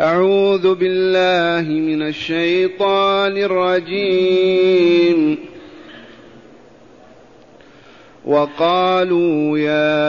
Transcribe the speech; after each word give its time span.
أعوذ 0.00 0.74
بالله 0.74 1.72
من 1.72 2.02
الشيطان 2.02 3.36
الرجيم. 3.36 5.38
وقالوا 8.24 9.58
يا 9.58 10.00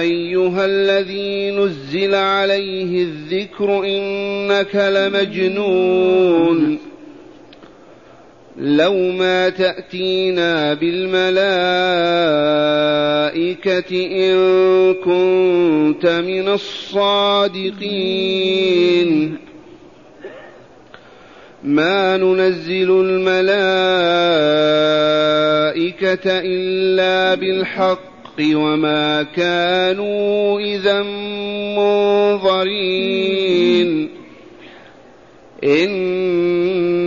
أيها 0.00 0.64
الذي 0.64 1.50
نزل 1.50 2.14
عليه 2.14 3.02
الذكر 3.02 3.84
إنك 3.84 4.76
لمجنون. 4.76 6.78
لو 8.60 8.94
ما 8.94 9.48
تأتينا 9.48 10.74
بالملائكة 10.74 11.40
إن 13.90 14.94
كنت 14.94 16.06
من 16.06 16.48
الصادقين. 16.48 17.80
ما 21.64 22.16
ننزل 22.16 22.90
الملائكة 22.90 23.40
إلا 26.26 27.34
بالحق 27.34 28.00
وما 28.40 29.22
كانوا 29.22 30.60
إذا 30.60 31.02
منظرين. 31.76 32.90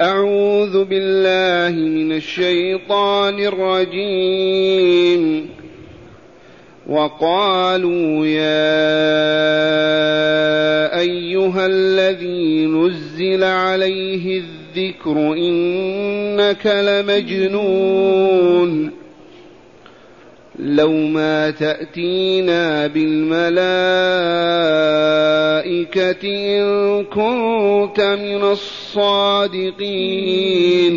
أعوذ 0.00 0.84
بالله 0.84 1.76
من 1.88 2.12
الشيطان 2.12 3.38
الرجيم. 3.38 5.22
وقالوا 6.88 8.26
يا 8.26 8.48
أيها 11.00 11.66
الذي 11.66 12.66
نزل 12.66 13.44
عليه 13.44 14.42
الذكر 14.42 15.16
إنك 15.32 16.66
لمجنون. 16.66 17.88
لو 20.58 20.92
ما 20.92 21.50
تأتينا 21.50 22.86
بالملائكة 22.86 23.48
إن 26.24 27.04
كنت 27.04 28.00
من 28.00 28.44
الصادقين. 28.88 30.88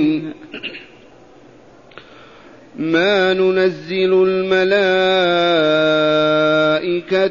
ما 2.76 3.34
ننزل 3.34 4.24
الملائكة 4.28 4.64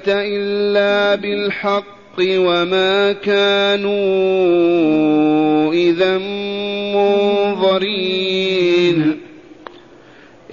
إلا 0.09 1.15
بالحق 1.15 2.21
وما 2.21 3.13
كانوا 3.13 3.93
إذا 5.73 6.19
منظرين. 6.95 8.21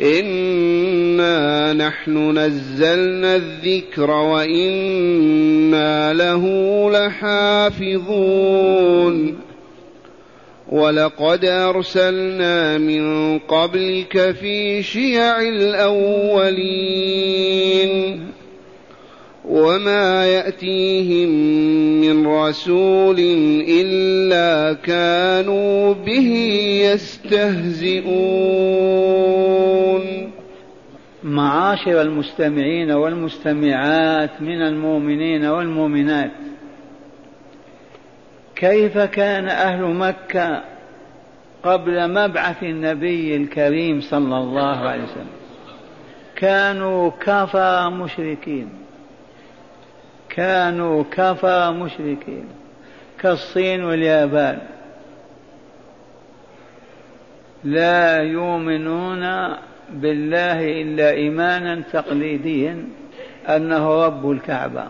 إنا 0.01 1.73
نحن 1.73 2.37
نزلنا 2.37 3.35
الذكر 3.35 4.11
وإنا 4.11 6.13
له 6.13 6.43
لحافظون. 6.91 8.67
ولقد 10.71 11.45
أرسلنا 11.45 12.77
من 12.77 13.39
قبلك 13.39 14.31
في 14.31 14.83
شيع 14.83 15.41
الأولين 15.41 16.67
وما 19.45 20.25
يأتيهم 20.25 21.29
من 22.01 22.27
رسول 22.27 23.19
إلا 23.69 24.73
كانوا 24.73 25.93
به 25.93 26.31
يستهزئون. 26.93 28.07
معاشر 31.23 32.01
المستمعين 32.01 32.91
والمستمعات 32.91 34.41
من 34.41 34.61
المؤمنين 34.61 35.45
والمؤمنات 35.45 36.31
كيف 38.57 38.97
كان 38.97 39.49
أهل 39.49 39.83
مكة 39.83 40.63
قبل 41.63 42.11
مبعث 42.13 42.63
النبي 42.63 43.35
الكريم 43.35 44.01
صلى 44.01 44.37
الله 44.37 44.77
عليه 44.77 45.03
وسلم؟ 45.03 45.29
كانوا 46.35 47.11
كفى 47.19 47.89
مشركين. 47.93 48.69
كانوا 50.29 51.03
كفى 51.11 51.73
مشركين. 51.79 52.45
كالصين 53.19 53.83
واليابان. 53.83 54.59
لا 57.63 58.17
يؤمنون 58.17 59.55
بالله 59.89 60.81
إلا 60.81 61.11
إيمانا 61.11 61.81
تقليديا 61.93 62.87
أنه 63.49 64.05
رب 64.05 64.31
الكعبة 64.31 64.83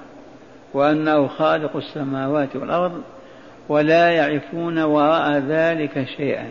وأنه 0.73 1.27
خالق 1.27 1.75
السماوات 1.75 2.55
والأرض 2.55 3.01
ولا 3.69 4.09
يعرفون 4.09 4.79
وراء 4.79 5.37
ذلك 5.39 6.07
شيئا. 6.17 6.47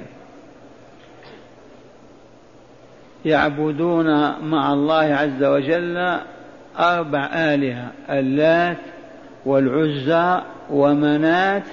يعبدون 3.24 4.40
مع 4.44 4.72
الله 4.72 5.14
عز 5.14 5.44
وجل 5.44 6.18
أربع 6.78 7.30
آلهة 7.34 7.90
اللات 8.10 8.78
والعزى 9.46 10.40
ومنات 10.70 11.66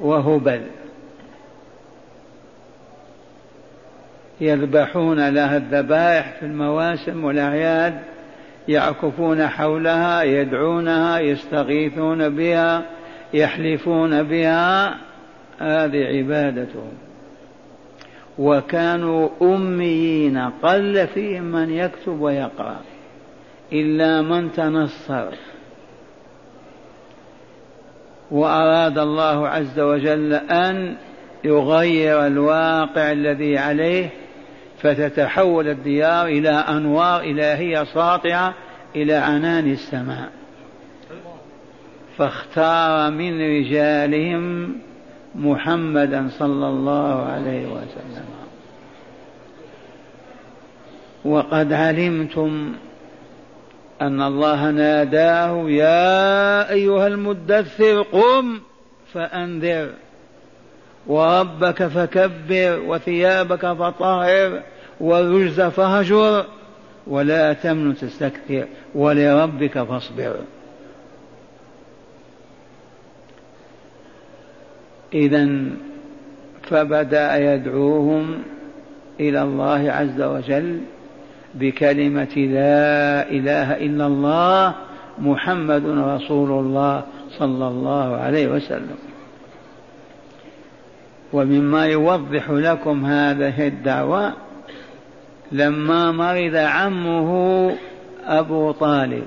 وهبل. 0.00 0.62
يذبحون 4.40 5.28
لها 5.28 5.56
الذبائح 5.56 6.32
في 6.40 6.46
المواسم 6.46 7.24
والأعياد 7.24 7.98
يعكفون 8.68 9.46
حولها 9.46 10.22
يدعونها 10.22 11.18
يستغيثون 11.18 12.28
بها 12.28 12.82
يحلفون 13.34 14.22
بها 14.22 14.88
هذه 15.58 16.04
عبادتهم. 16.04 16.92
وكانوا 18.38 19.28
أميين 19.42 20.38
قل 20.38 21.06
فيهم 21.06 21.42
من 21.42 21.70
يكتب 21.70 22.20
ويقرأ 22.20 22.80
إلا 23.72 24.22
من 24.22 24.52
تنصر. 24.52 25.30
وأراد 28.30 28.98
الله 28.98 29.48
عز 29.48 29.80
وجل 29.80 30.34
أن 30.34 30.96
يغير 31.44 32.26
الواقع 32.26 33.12
الذي 33.12 33.58
عليه 33.58 34.10
فتتحول 34.78 35.68
الديار 35.68 36.26
إلى 36.26 36.50
أنوار 36.50 37.20
إلهية 37.20 37.84
ساطعة 37.84 38.54
إلى 38.96 39.14
عنان 39.14 39.70
السماء. 39.70 40.37
فاختار 42.18 43.10
من 43.10 43.40
رجالهم 43.40 44.72
محمدا 45.34 46.28
صلى 46.38 46.66
الله 46.68 47.22
عليه 47.22 47.66
وسلم. 47.66 48.24
وقد 51.24 51.72
علمتم 51.72 52.72
أن 54.02 54.22
الله 54.22 54.70
ناداه 54.70 55.70
يا 55.70 56.70
أيها 56.70 57.06
المدثر 57.06 58.02
قم 58.02 58.60
فأنذر 59.12 59.90
وربك 61.06 61.86
فكبر 61.86 62.80
وثيابك 62.86 63.60
فطهر 63.72 64.62
والرجز 65.00 65.60
فهجر 65.60 66.44
ولا 67.06 67.52
تمن 67.52 67.94
تستكثر 67.96 68.66
ولربك 68.94 69.82
فاصبر. 69.82 70.36
إذا 75.14 75.48
فبدأ 76.62 77.54
يدعوهم 77.54 78.42
إلى 79.20 79.42
الله 79.42 79.92
عز 79.92 80.22
وجل 80.22 80.80
بكلمة 81.54 82.34
لا 82.36 83.30
إله 83.30 83.76
إلا 83.76 84.06
الله 84.06 84.74
محمد 85.18 85.84
رسول 85.86 86.50
الله 86.50 87.02
صلى 87.38 87.68
الله 87.68 88.16
عليه 88.16 88.48
وسلم. 88.48 88.96
ومما 91.32 91.86
يوضح 91.86 92.50
لكم 92.50 93.04
هذه 93.04 93.66
الدعوة 93.66 94.32
لما 95.52 96.12
مرض 96.12 96.56
عمه 96.56 97.72
أبو 98.26 98.72
طالب 98.72 99.26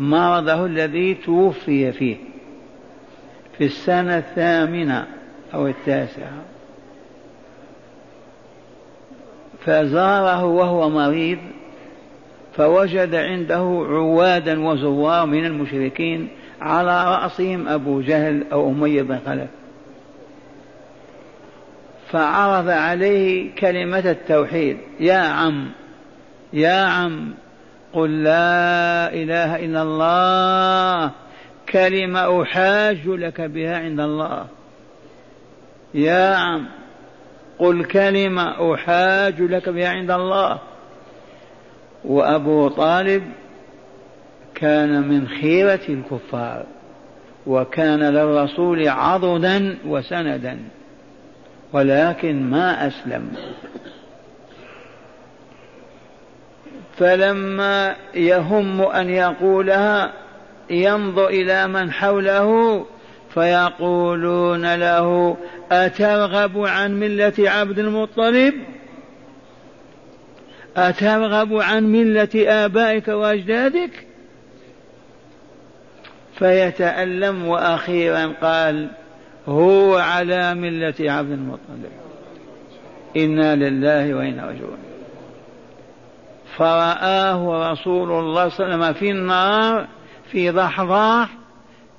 مرضه 0.00 0.66
الذي 0.66 1.14
توفي 1.14 1.92
فيه. 1.92 2.16
في 3.58 3.64
السنة 3.64 4.18
الثامنة 4.18 5.06
أو 5.54 5.66
التاسعة. 5.66 6.42
فزاره 9.64 10.44
وهو 10.44 10.90
مريض 10.90 11.38
فوجد 12.56 13.14
عنده 13.14 13.84
عوادا 13.88 14.66
وزوار 14.66 15.26
من 15.26 15.46
المشركين 15.46 16.28
على 16.60 17.04
رأسهم 17.04 17.68
أبو 17.68 18.00
جهل 18.00 18.44
أو 18.52 18.70
أمية 18.70 19.02
بن 19.02 19.18
خلف. 19.26 19.48
فعرض 22.10 22.68
عليه 22.68 23.54
كلمة 23.54 24.10
التوحيد 24.10 24.78
يا 25.00 25.18
عم 25.18 25.68
يا 26.52 26.84
عم 26.84 27.34
قل 27.92 28.22
لا 28.22 29.14
إله 29.14 29.56
إلا 29.64 29.82
الله 29.82 31.10
كلمة 31.68 32.42
أحاج 32.42 33.06
لك 33.06 33.40
بها 33.40 33.78
عند 33.78 34.00
الله. 34.00 34.46
يا 35.94 36.34
عم 36.34 36.66
قل 37.58 37.84
كلمة 37.84 38.74
أحاج 38.74 39.42
لك 39.42 39.68
بها 39.68 39.88
عند 39.88 40.10
الله. 40.10 40.58
وأبو 42.04 42.68
طالب 42.68 43.22
كان 44.54 45.08
من 45.08 45.28
خيرة 45.28 45.80
الكفار 45.88 46.66
وكان 47.46 48.00
للرسول 48.00 48.88
عضدا 48.88 49.78
وسندا 49.86 50.58
ولكن 51.72 52.50
ما 52.50 52.86
أسلم. 52.86 53.32
فلما 56.96 57.96
يهم 58.14 58.82
أن 58.82 59.10
يقولها 59.10 60.12
ينظر 60.70 61.28
إلى 61.28 61.66
من 61.66 61.92
حوله 61.92 62.86
فيقولون 63.34 64.74
له 64.74 65.36
أترغب 65.72 66.58
عن 66.58 67.00
ملة 67.00 67.32
عبد 67.38 67.78
المطلب؟ 67.78 68.54
أترغب 70.76 71.54
عن 71.54 71.84
ملة 71.84 72.28
آبائك 72.34 73.08
وأجدادك؟ 73.08 74.06
فيتألم 76.38 77.48
وأخيرا 77.48 78.32
قال 78.42 78.88
هو 79.48 79.96
على 79.96 80.54
ملة 80.54 80.94
عبد 81.00 81.30
المطلب. 81.30 81.92
إنا 83.16 83.56
لله 83.56 84.14
وإنا 84.14 84.46
راجعون. 84.46 84.78
فرآه 86.56 87.72
رسول 87.72 88.12
الله 88.12 88.48
صلى 88.48 88.66
الله 88.66 88.74
عليه 88.74 88.84
وسلم 88.86 88.92
في 88.92 89.10
النار 89.10 89.86
في 90.32 90.50
ضحضاح 90.50 91.28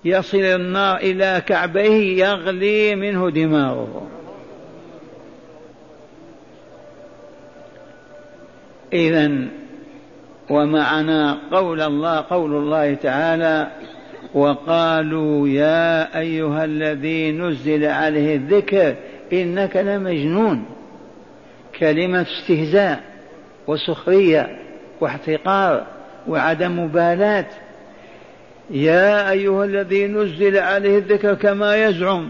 يصل 0.06 0.38
النار 0.38 0.97
إلى 0.97 1.41
كعبيه 1.47 2.25
يغلي 2.25 2.95
منه 2.95 3.29
دماغه 3.29 4.07
إذا 8.94 9.31
ومعنا 10.50 11.38
قول 11.51 11.81
الله 11.81 12.25
قول 12.29 12.56
الله 12.56 12.94
تعالى 12.94 13.68
وقالوا 14.33 15.47
يا 15.47 16.19
أيها 16.19 16.65
الذي 16.65 17.31
نزل 17.31 17.85
عليه 17.85 18.35
الذكر 18.35 18.95
إنك 19.33 19.77
لمجنون. 19.77 20.65
كلمة 21.79 22.21
استهزاء 22.21 23.03
وسخرية 23.68 24.59
واحتقار 25.01 25.85
وعدم 26.27 26.79
مبالاة 26.79 27.45
يا 28.69 29.31
أيها 29.31 29.66
الذي 29.66 30.08
نزل 30.08 30.58
عليه 30.58 30.98
الذكر 30.98 31.34
كما 31.34 31.86
يزعم 31.86 32.30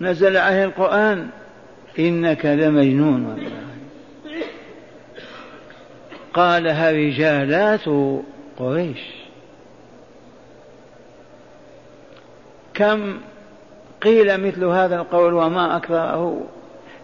نزل 0.00 0.36
عليه 0.36 0.64
القرآن 0.64 1.28
إنك 1.98 2.46
لمجنون. 2.46 3.38
قالها 6.34 6.90
رجالات 6.90 7.84
قريش 8.58 8.98
كم 12.74 13.18
قيل 14.02 14.46
مثل 14.46 14.64
هذا 14.64 14.96
القول 14.96 15.34
وما 15.34 15.76
أكثره 15.76 16.46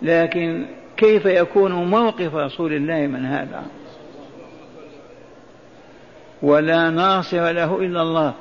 لكن 0.03 0.67
كيف 0.97 1.27
يكون 1.27 1.73
موقف 1.73 2.35
رسول 2.35 2.73
الله 2.73 3.07
من 3.07 3.25
هذا؟ 3.27 3.63
ولا 6.43 6.91
ناصر 6.91 7.51
له 7.51 7.79
إلا 7.79 8.03
الله. 8.03 8.35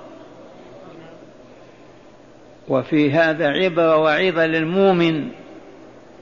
وفي 2.67 3.11
هذا 3.11 3.47
عبرة 3.47 3.97
وعظة 3.97 4.45
للمؤمن 4.45 5.27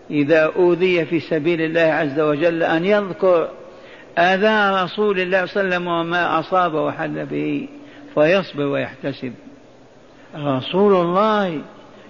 إذا 0.10 0.52
أوذي 0.56 1.06
في 1.06 1.20
سبيل 1.20 1.62
الله 1.62 1.82
عز 1.82 2.20
وجل 2.20 2.64
أن 2.64 2.86
يذكر 2.86 3.50
أذى 4.18 4.84
رسول 4.84 5.20
الله 5.20 5.46
صلى 5.46 5.62
الله 5.62 5.76
عليه 5.76 5.86
وسلم 5.86 5.88
وما 5.88 6.40
أصاب 6.40 6.74
وحل 6.74 7.26
به 7.26 7.68
فيصبر 8.14 8.64
ويحتسب. 8.64 9.34
رسول 10.36 10.94
الله 10.94 11.62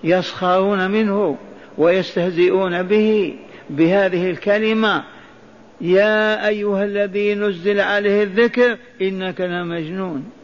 يسخرون 0.03 0.91
منه 0.91 1.37
ويستهزئون 1.77 2.83
به 2.83 3.35
بهذه 3.69 4.29
الكلمة. 4.29 5.03
يا 5.81 6.47
أيها 6.47 6.83
الذي 6.83 7.35
نزل 7.35 7.79
عليه 7.79 8.23
الذكر 8.23 8.77
إنك 9.01 9.41
لمجنون. 9.41 10.40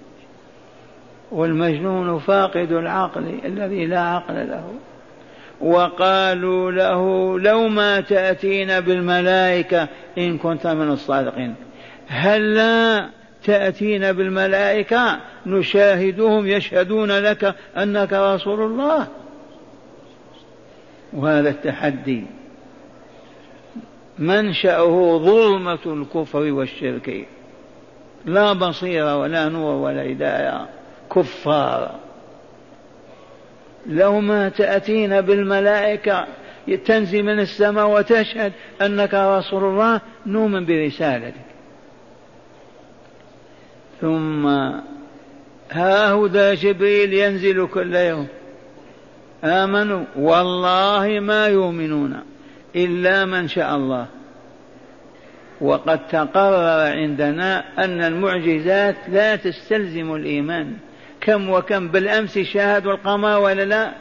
والمجنون 1.31 2.19
فاقد 2.19 2.71
العقل 2.71 3.39
الذي 3.45 3.85
لا 3.85 3.99
عقل 3.99 4.47
له. 4.47 4.73
وقالوا 5.61 6.71
له 6.71 7.39
لو 7.39 7.67
ما 7.67 8.01
تأتينا 8.01 8.79
بالملائكة 8.79 9.87
إن 10.17 10.37
كنت 10.37 10.67
من 10.67 10.91
الصادقين. 10.91 11.55
هل 12.07 12.55
لا 12.55 13.09
تأتينا 13.43 14.11
بالملائكة 14.11 15.19
نشاهدهم 15.45 16.47
يشهدون 16.47 17.11
لك 17.11 17.55
أنك 17.77 18.13
رسول 18.13 18.61
الله؟ 18.61 19.07
وهذا 21.13 21.49
التحدي. 21.49 22.23
منشأه 24.19 25.17
ظلمة 25.17 25.79
الكفر 25.85 26.51
والشرك. 26.51 27.27
لا 28.25 28.53
بصيرة 28.53 29.17
ولا 29.17 29.49
نور 29.49 29.75
ولا 29.75 30.11
هداية. 30.11 30.76
كفار. 31.15 31.99
لو 33.85 34.19
ما 34.19 34.49
تأتينا 34.49 35.21
بالملائكة 35.21 36.27
تنزل 36.85 37.23
من 37.23 37.39
السماء 37.39 37.89
وتشهد 37.89 38.53
أنك 38.81 39.13
رسول 39.13 39.63
الله 39.63 40.01
نؤمن 40.25 40.65
برسالتك. 40.65 41.47
ثم 44.01 44.47
ها 45.71 46.11
هو 46.11 46.27
جبريل 46.53 47.13
ينزل 47.13 47.67
كل 47.67 47.95
يوم. 47.95 48.27
آمنوا 49.43 50.05
والله 50.15 51.19
ما 51.19 51.47
يؤمنون 51.47 52.19
إلا 52.75 53.25
من 53.25 53.47
شاء 53.47 53.75
الله. 53.75 54.05
وقد 55.61 56.07
تقرر 56.07 56.91
عندنا 56.97 57.63
أن 57.83 58.01
المعجزات 58.01 58.95
لا 59.07 59.35
تستلزم 59.35 60.15
الإيمان. 60.15 60.73
كم 61.27 61.49
وكم 61.49 61.87
بالأمس 61.87 62.39
شاهدوا 62.39 62.91
القمر 62.91 63.39
ولا 63.39 63.65
لا؟ 63.65 63.91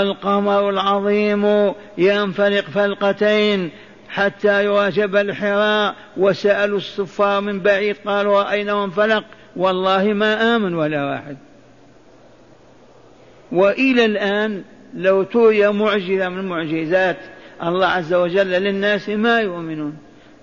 القمر 0.00 0.70
العظيم 0.70 1.72
ينفلق 1.98 2.64
فلقتين 2.64 3.70
حتى 4.08 4.64
يرى 4.64 4.90
جبل 4.90 5.34
حراء 5.34 5.94
وسألوا 6.16 6.78
الصفار 6.78 7.40
من 7.40 7.60
بعيد 7.60 7.96
قالوا 8.06 8.42
رأينا 8.42 8.84
انفلق؟ 8.84 9.24
والله 9.56 10.04
ما 10.04 10.56
آمن 10.56 10.74
ولا 10.74 11.04
واحد. 11.10 11.36
وإلى 13.52 14.04
الآن 14.04 14.62
لو 14.94 15.22
تري 15.22 15.72
معجزة 15.72 16.28
من 16.28 16.48
معجزات 16.48 17.18
الله 17.62 17.86
عز 17.86 18.14
وجل 18.14 18.50
للناس 18.50 19.08
ما 19.08 19.40
يؤمنون 19.40 19.96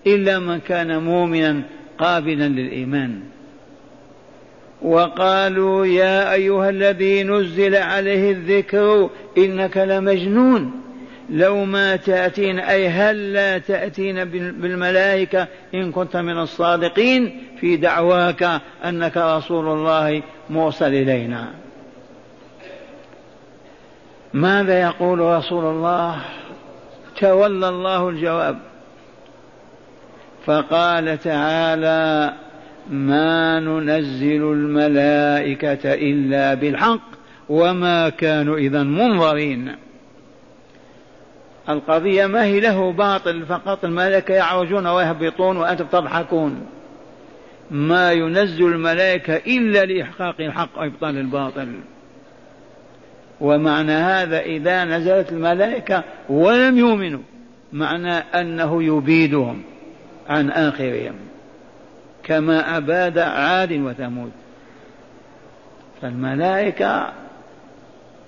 إلا 0.07 0.39
من 0.39 0.59
كان 0.59 1.03
مؤمنا 1.03 1.61
قابلا 1.97 2.47
للإيمان. 2.47 3.21
وقالوا 4.81 5.85
يا 5.85 6.33
أيها 6.33 6.69
الذي 6.69 7.23
نزل 7.23 7.75
عليه 7.75 8.31
الذكر 8.31 9.09
إنك 9.37 9.77
لمجنون. 9.77 10.81
لو 11.29 11.65
ما 11.65 11.95
تأتين 11.95 12.59
أي 12.59 12.87
هل 12.87 13.33
لا 13.33 13.57
تأتين 13.57 14.25
بالملائكة 14.25 15.47
إن 15.73 15.91
كنت 15.91 16.17
من 16.17 16.39
الصادقين 16.39 17.43
في 17.59 17.77
دعواك 17.77 18.61
أنك 18.85 19.17
رسول 19.17 19.67
الله 19.67 20.23
موصل 20.49 20.85
إلينا. 20.85 21.47
ماذا 24.33 24.81
يقول 24.81 25.19
رسول 25.19 25.65
الله؟ 25.65 26.21
تولى 27.19 27.69
الله 27.69 28.09
الجواب. 28.09 28.59
فقال 30.45 31.17
تعالى 31.17 32.33
ما 32.89 33.59
ننزل 33.59 34.51
الملائكة 34.51 35.93
إلا 35.93 36.53
بالحق 36.53 37.11
وما 37.49 38.09
كانوا 38.09 38.57
إذا 38.57 38.83
منظرين. 38.83 39.75
القضية 41.69 42.25
ما 42.25 42.43
هي 42.43 42.59
له 42.59 42.91
باطل 42.91 43.45
فقط 43.45 43.85
الملائكة 43.85 44.33
يعرجون 44.33 44.87
ويهبطون 44.87 45.57
وأنتم 45.57 45.85
تضحكون. 45.85 46.65
ما 47.71 48.11
ينزل 48.11 48.65
الملائكة 48.65 49.35
إلا 49.35 49.85
لإحقاق 49.85 50.35
الحق 50.39 50.79
وإبطال 50.79 51.17
الباطل. 51.17 51.67
ومعنى 53.41 53.91
هذا 53.91 54.39
إذا 54.39 54.85
نزلت 54.85 55.31
الملائكة 55.31 56.03
ولم 56.29 56.77
يؤمنوا 56.77 57.21
معنى 57.73 58.13
أنه 58.13 58.83
يبيدهم 58.83 59.61
عن 60.29 60.49
آخرهم. 60.49 61.13
كما 62.31 62.77
أباد 62.77 63.17
عاد 63.17 63.73
وثمود. 63.73 64.31
فالملائكة 66.01 67.13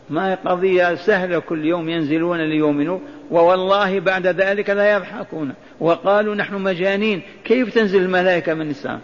ما 0.09 0.31
هي 0.31 0.37
قضية 0.45 0.95
سهلة 0.95 1.39
كل 1.39 1.65
يوم 1.65 1.89
ينزلون 1.89 2.37
ليؤمنوا 2.37 2.99
ووالله 3.31 3.99
بعد 3.99 4.27
ذلك 4.27 4.69
لا 4.69 4.93
يضحكون. 4.93 5.53
وقالوا 5.79 6.35
نحن 6.35 6.55
مجانين 6.55 7.21
كيف 7.45 7.73
تنزل 7.73 8.01
الملائكة 8.01 8.53
من 8.53 8.69
السماء؟ 8.69 8.99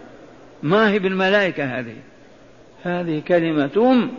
ما 0.62 0.90
هي 0.90 0.98
بالملائكة 0.98 1.64
هذه؟ 1.64 1.96
هذه 2.82 3.22
كلمتهم 3.28 4.10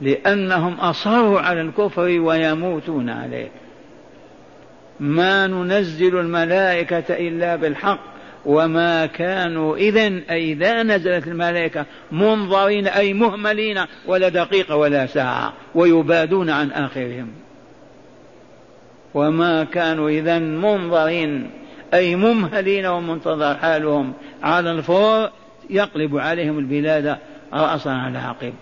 لأنهم 0.00 0.74
أصروا 0.74 1.40
على 1.40 1.60
الكفر 1.60 2.20
ويموتون 2.20 3.10
عليه. 3.10 3.48
ما 5.00 5.46
ننزل 5.46 6.20
الملائكة 6.20 7.04
إلا 7.10 7.56
بالحق. 7.56 8.15
وما 8.46 9.06
كانوا 9.06 9.76
إذا 9.76 10.06
أي 10.30 10.52
إذا 10.52 10.82
نزلت 10.82 11.26
الملائكة 11.26 11.86
منظرين 12.12 12.86
أي 12.86 13.12
مهملين 13.12 13.84
ولا 14.06 14.28
دقيقة 14.28 14.76
ولا 14.76 15.06
ساعة 15.06 15.52
ويبادون 15.74 16.50
عن 16.50 16.70
آخرهم. 16.70 17.28
وما 19.14 19.64
كانوا 19.64 20.08
إذا 20.10 20.38
منظرين 20.38 21.50
أي 21.94 22.16
ممهلين 22.16 22.86
ومنتظر 22.86 23.54
حالهم. 23.54 24.12
على 24.42 24.70
الفور 24.70 25.30
يقلب 25.70 26.18
عليهم 26.18 26.58
البلاد 26.58 27.16
رأسا 27.52 27.88
على 27.88 28.18
عقب. 28.18 28.54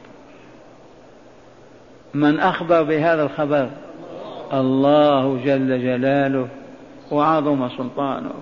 من 2.15 2.41
أخبر 2.41 2.83
بهذا 2.83 3.23
الخبر؟ 3.23 3.71
الله 4.53 5.41
جل 5.45 5.83
جلاله 5.83 6.49
وعظم 7.11 7.69
سلطانه. 7.69 8.35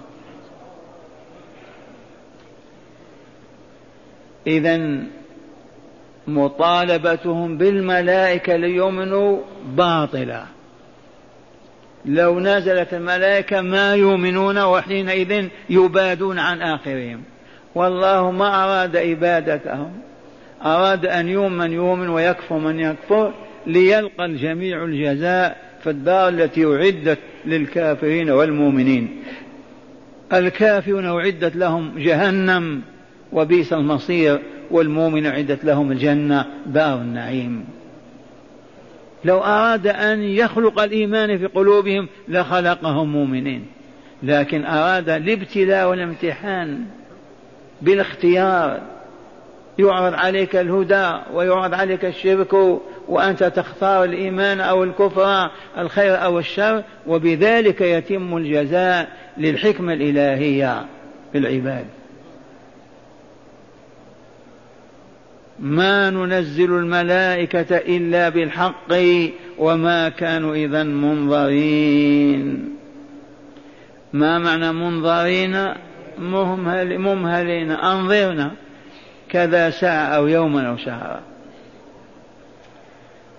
إذا 4.47 5.03
مطالبتهم 6.27 7.59
بالملائكة 7.59 8.57
ليؤمنوا 8.57 9.39
باطلة 9.77 10.47
لو 12.05 12.41
نزلت 12.41 12.95
الملائكة 12.95 13.61
ما 13.61 13.95
يؤمنون 13.95 14.59
وحينئذ 14.59 15.49
يبادون 15.71 16.39
عن 16.39 16.63
آخرهم. 16.63 17.23
والله 17.75 18.31
ما 18.31 18.65
أراد 18.65 18.97
إبادتهم 18.97 19.93
أراد 20.65 21.07
أن 21.07 21.29
يؤمن 21.29 21.59
من 21.59 21.73
يؤمن 21.73 22.09
ويكفر 22.09 22.59
من 22.59 22.81
يكفر 22.81 23.33
ليلقى 23.67 24.25
الجميع 24.25 24.85
الجزاء 24.85 25.57
في 25.83 25.91
الدار 25.91 26.29
التي 26.29 26.65
أعدت 26.65 27.19
للكافرين 27.45 28.31
والمؤمنين. 28.31 29.23
الكافرون 30.33 31.07
أعدت 31.07 31.57
لهم 31.57 31.99
جهنم. 31.99 32.83
وبئس 33.33 33.73
المصير 33.73 34.43
والمؤمن 34.71 35.27
أعدت 35.27 35.65
لهم 35.65 35.93
الجنة 35.93 36.47
دار 36.67 36.95
النعيم. 36.95 37.65
لو 39.25 39.39
أراد 39.39 39.87
أن 39.87 40.23
يخلق 40.23 40.81
الإيمان 40.81 41.39
في 41.39 41.47
قلوبهم 41.47 42.09
لخلقهم 42.29 43.13
مؤمنين 43.13 43.67
لكن 44.23 44.65
أراد 44.65 45.09
الابتلاء 45.09 45.89
والامتحان 45.89 46.85
بالاختيار. 47.83 48.81
يعرض 49.79 50.15
عليك 50.15 50.57
الهدى 50.57 51.13
ويعرض 51.35 51.75
عليك 51.75 52.05
الشرك 52.05 52.53
وأنت 53.09 53.45
تختار 53.45 54.05
الإيمان 54.05 54.61
أو 54.61 54.85
الكفر 54.85 55.51
الخير 55.79 56.25
أو 56.25 56.39
الشر 56.39 56.83
وبذلك 57.07 57.81
يتم 57.81 58.37
الجزاء 58.37 59.09
للحكمة 59.39 59.93
الإلهية 59.93 60.87
في 61.33 61.39
العباد. 61.39 61.85
ما 65.63 66.11
ننزل 66.11 66.73
الملائكة 66.73 67.77
إلا 67.77 68.29
بالحق 68.29 68.93
وما 69.59 70.09
كانوا 70.09 70.55
إذا 70.55 70.83
منظرين. 70.83 72.77
ما 74.13 74.39
معنى 74.39 74.73
منظرين؟ 74.73 75.75
مهمل 76.19 76.99
ممهلين. 76.99 77.71
أنظرنا 77.71 78.51
كذا 79.29 79.71
ساعة 79.71 80.07
أو 80.17 80.27
يوما 80.27 80.69
أو 80.69 80.77
شهرا. 80.77 81.21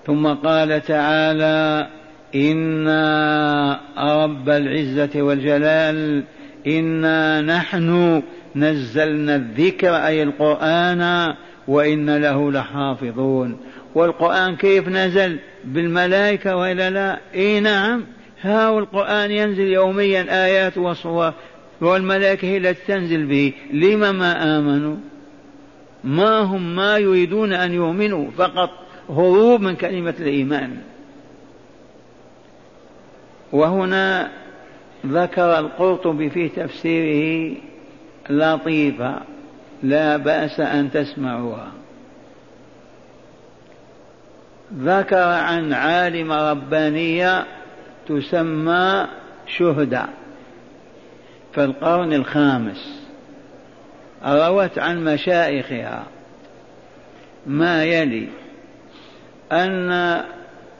ثم 0.05 0.27
قال 0.27 0.81
تعالى 0.81 1.87
إنا 2.35 3.79
رب 3.97 4.49
العزة 4.49 5.21
والجلال 5.21 6.23
إنا 6.67 7.41
نحن 7.41 8.23
نزلنا 8.55 9.35
الذكر 9.35 9.95
أي 9.95 10.23
القرآن 10.23 11.33
وإن 11.67 12.17
له 12.17 12.51
لحافظون. 12.51 13.57
والقرآن 13.95 14.55
كيف 14.55 14.87
نزل؟ 14.87 15.39
بالملائكة 15.65 16.55
وإلا 16.55 16.89
لا؟ 16.89 17.19
إي 17.35 17.59
نعم. 17.59 18.03
ها 18.41 18.79
القرآن 18.79 19.31
ينزل 19.31 19.67
يوميا 19.67 20.45
آيات 20.45 20.77
وصور 20.77 21.33
والملائكة 21.81 22.45
هي 22.45 22.57
التي 22.57 22.81
تنزل 22.87 23.25
به. 23.25 23.53
لم 23.73 23.99
ما 23.99 24.59
آمنوا؟ 24.59 24.95
ما 26.03 26.39
هم؟ 26.39 26.75
ما 26.75 26.97
يريدون 26.97 27.53
أن 27.53 27.73
يؤمنوا. 27.73 28.31
فقط 28.37 28.69
هروب 29.09 29.61
من 29.61 29.75
كلمة 29.75 30.13
الإيمان. 30.19 30.77
وهنا 33.51 34.31
ذكر 35.05 35.59
القرطبي 35.59 36.29
في 36.29 36.49
تفسيره 36.49 37.55
لطيفة 38.29 39.32
لا 39.83 40.17
بأس 40.17 40.59
أن 40.59 40.91
تسمعوها. 40.91 41.71
ذكر 44.77 45.17
عن 45.17 45.73
عالم 45.73 46.31
ربانية 46.31 47.45
تسمى 48.07 49.07
شهدة 49.47 50.05
في 51.53 51.63
القرن 51.63 52.13
الخامس. 52.13 53.03
روت 54.25 54.79
عن 54.79 55.03
مشايخها 55.03 56.03
ما 57.47 57.83
يلي 57.83 58.27
أن 59.51 60.21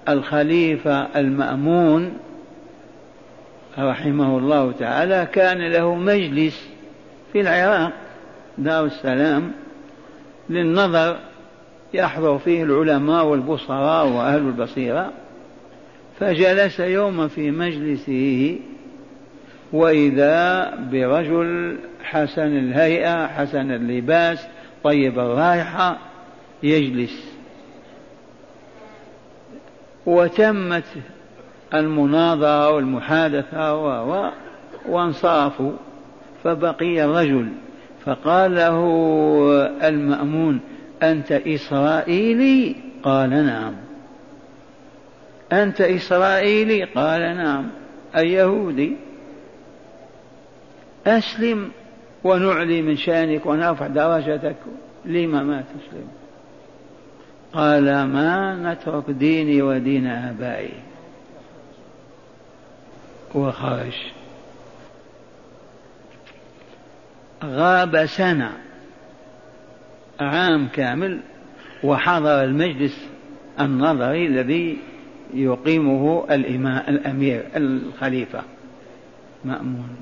الخليفة 0.10 1.19
المأمون 1.19 2.17
رحمه 3.79 4.38
الله 4.38 4.72
تعالى 4.72 5.27
كان 5.33 5.72
له 5.72 5.95
مجلس 5.95 6.67
في 7.33 7.41
العراق. 7.41 7.91
دار 8.57 8.86
السلام 8.86 9.51
للنظر 10.50 11.17
يحضر 11.93 12.38
فيه 12.38 12.63
العلماء 12.63 13.25
والبصراء 13.25 14.07
وأهل 14.07 14.39
البصيرة 14.39 15.12
فجلس 16.19 16.79
يوما 16.79 17.27
في 17.27 17.51
مجلسه 17.51 18.60
وإذا 19.74 20.69
برجل 20.91 21.77
حسن 22.03 22.57
الهيئة 22.57 23.27
حسن 23.27 23.72
اللباس 23.72 24.48
طيب 24.83 25.19
الرائحة 25.19 25.98
يجلس. 26.63 27.33
وتمت 30.05 30.83
المناظرة 31.74 32.72
والمحادثة 32.72 33.75
و 33.75 34.29
وانصرفوا 34.89 35.72
فبقي 36.43 37.05
الرجل 37.05 37.50
فقال 38.05 38.55
له 38.55 38.77
المأمون 39.88 40.60
أنت 41.03 41.31
إسرائيلي؟ 41.31 42.75
قال 43.03 43.29
نعم. 43.29 43.74
أنت 45.51 45.81
إسرائيلي؟ 45.81 46.83
قال 46.83 47.22
نعم. 47.22 47.69
أي 48.15 48.31
يهودي 48.31 48.95
أسلم 51.07 51.72
ونعلي 52.24 52.81
من 52.81 52.98
شأنك 52.98 53.45
ونرفع 53.45 53.88
درجتك. 53.88 54.55
لما 55.05 55.43
ما 55.43 55.62
تسلم؟ 55.62 56.07
قال 57.53 58.03
ما 58.03 58.55
نترك 58.55 59.10
ديني 59.10 59.62
ودين 59.62 60.07
آبائي. 60.07 60.74
وخرج 63.36 63.93
غاب 67.44 68.06
سنة 68.06 68.52
عام 70.20 70.68
كامل 70.68 71.20
وحضر 71.84 72.44
المجلس 72.44 73.08
النظري 73.60 74.28
الذي 74.28 74.78
يقيمه 75.34 76.26
الإمام 76.32 76.84
الأمير 76.88 77.46
الخليفة 77.56 78.44
مأمون. 79.46 79.96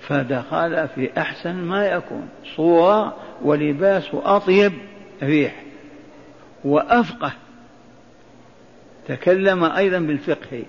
فدخل 0.00 0.88
في 0.88 1.10
أحسن 1.18 1.54
ما 1.54 1.86
يكون. 1.86 2.28
صورة 2.56 3.16
ولباس 3.42 4.08
أطيب 4.12 4.72
ريح 5.22 5.62
وأفقه. 6.64 7.32
تكلم 9.08 9.64
أيضا 9.64 9.98
بالفقه. 9.98 10.62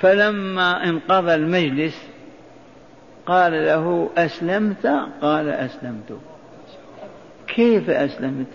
فلما 0.00 0.88
انقضى 0.88 1.34
المجلس 1.34 2.08
قال 3.28 3.52
له 3.52 4.10
أسلمت؟ 4.16 4.86
قال 5.22 5.48
أسلمت. 5.48 6.18
كيف 7.46 7.90
أسلمت؟ 7.90 8.46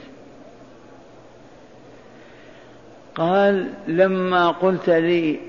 قال 3.16 3.70
لما 3.88 4.52
قلت 4.52 4.90
لي 4.90 5.40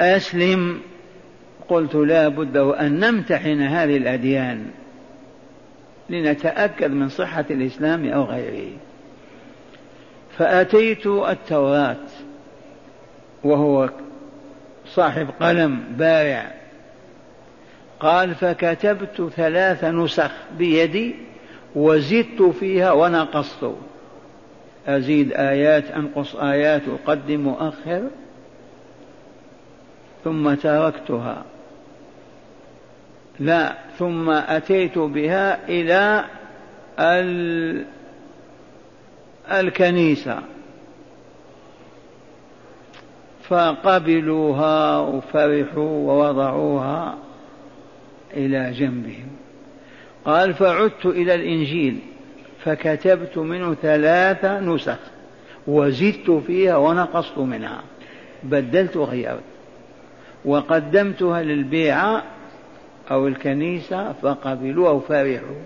أسلم 0.00 0.80
قلت 1.68 1.94
لا 1.94 2.28
بد 2.28 2.56
وأن 2.58 3.00
نمتحن 3.00 3.60
هذه 3.60 3.96
الأديان 3.96 4.70
لنتأكد 6.10 6.90
من 6.90 7.08
صحة 7.08 7.44
الإسلام 7.50 8.08
أو 8.08 8.24
غيره. 8.24 8.72
فأتيت 10.38 11.06
التوراة 11.06 12.06
وهو 13.44 13.90
صاحب 14.86 15.28
قلم 15.40 15.84
بارع 15.98 16.55
قال 18.00 18.34
فكتبت 18.34 19.30
ثلاث 19.36 19.84
نسخ 19.84 20.30
بيدي 20.58 21.14
وزدت 21.76 22.42
فيها 22.42 22.92
ونقصت. 22.92 23.70
أزيد 24.86 25.32
آيات 25.32 25.90
أنقص 25.90 26.36
آيات 26.36 26.82
أقدم 26.88 27.46
وأخر 27.46 28.02
ثم 30.24 30.54
تركتها. 30.54 31.44
لا 33.40 33.74
ثم 33.98 34.30
أتيت 34.30 34.98
بها 34.98 35.68
إلى 35.68 36.24
ال... 36.98 37.84
الكنيسة. 39.50 40.38
فقبلوها 43.42 44.98
وفرحوا 44.98 46.12
ووضعوها. 46.12 47.25
إلى 48.36 48.72
جنبهم. 48.72 49.28
قال 50.24 50.54
فعدت 50.54 51.06
إلى 51.06 51.34
الإنجيل 51.34 51.98
فكتبت 52.64 53.38
منه 53.38 53.74
ثلاث 53.74 54.44
نسخ 54.44 54.98
وزدت 55.66 56.30
فيها 56.30 56.76
ونقصت 56.76 57.38
منها. 57.38 57.82
بدلت 58.42 58.96
وغيرت 58.96 59.42
وقدمتها 60.44 61.42
للبيعة 61.42 62.22
أو 63.10 63.28
الكنيسة 63.28 64.12
فقبلوها 64.12 64.90
وفرحوا 64.90 65.56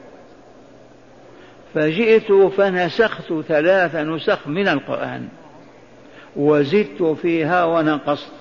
فجئت 1.74 2.32
فنسخت 2.32 3.32
ثلاث 3.48 3.96
نسخ 3.96 4.48
من 4.48 4.68
القرآن 4.68 5.28
وزدت 6.36 7.02
فيها 7.02 7.64
ونقصت. 7.64 8.32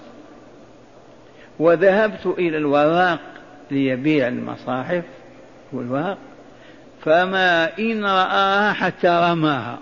وذهبت 1.59 2.25
إلى 2.25 2.57
الوراق 2.57 3.19
ليبيع 3.71 4.27
المصاحف 4.27 5.03
والورق 5.71 6.17
فما 7.01 7.77
إن 7.79 8.05
رآها 8.05 8.73
حتى 8.73 9.07
رماها. 9.07 9.79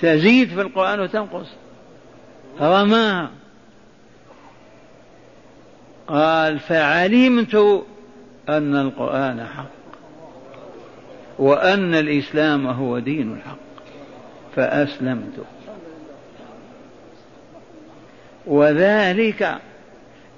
تزيد 0.00 0.48
في 0.48 0.60
القرآن 0.60 1.00
وتنقص. 1.00 1.46
رماها. 2.60 3.30
قال 6.06 6.58
فعلمت 6.58 7.84
أن 8.48 8.76
القرآن 8.76 9.46
حق 9.46 9.66
وأن 11.38 11.94
الإسلام 11.94 12.66
هو 12.66 12.98
دين 12.98 13.32
الحق 13.32 13.56
فأسلمت. 14.56 15.44
وذلك 18.46 19.58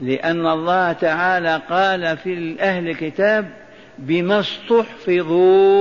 لأن 0.01 0.47
الله 0.47 0.93
تعالى 0.93 1.61
قال 1.71 2.17
في 2.17 2.57
أهل 2.61 2.88
الكتاب 2.88 3.51
بما 3.99 4.40
استحفظوا. 4.40 5.81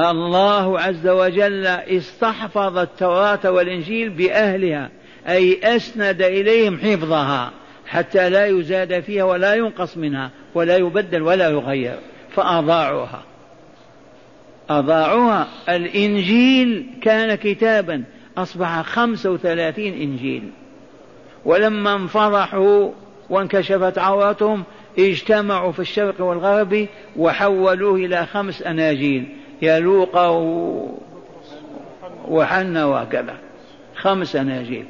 الله 0.00 0.80
عز 0.80 1.08
وجل 1.08 1.66
استحفظ 1.66 2.78
التوراة 2.78 3.50
والإنجيل 3.50 4.10
بأهلها 4.10 4.90
أي 5.28 5.60
أسند 5.76 6.22
إليهم 6.22 6.78
حفظها 6.78 7.52
حتى 7.86 8.30
لا 8.30 8.46
يزاد 8.46 9.00
فيها 9.00 9.24
ولا 9.24 9.54
ينقص 9.54 9.96
منها 9.96 10.30
ولا 10.54 10.76
يبدل 10.76 11.22
ولا 11.22 11.48
يغير 11.48 11.98
فأضاعوها. 12.30 13.22
أضاعوها. 14.70 15.48
الإنجيل 15.68 16.86
كان 17.02 17.34
كتابا 17.34 18.04
أصبح 18.42 18.82
خمسة 18.82 19.30
وثلاثين 19.30 19.94
إنجيل. 19.94 20.50
ولما 21.44 21.94
انفضحوا 21.94 22.90
وانكشفت 23.30 23.98
عورتهم 23.98 24.64
اجتمعوا 24.98 25.72
في 25.72 25.80
الشرق 25.80 26.20
والغرب 26.20 26.86
وحولوه 27.16 27.94
إلى 27.94 28.26
خمس 28.26 28.62
أناجيل. 28.62 29.36
يلوقا 29.62 30.28
وحنا 32.28 32.84
وكذا 32.84 33.34
خمس 33.96 34.36
أناجيل. 34.36 34.86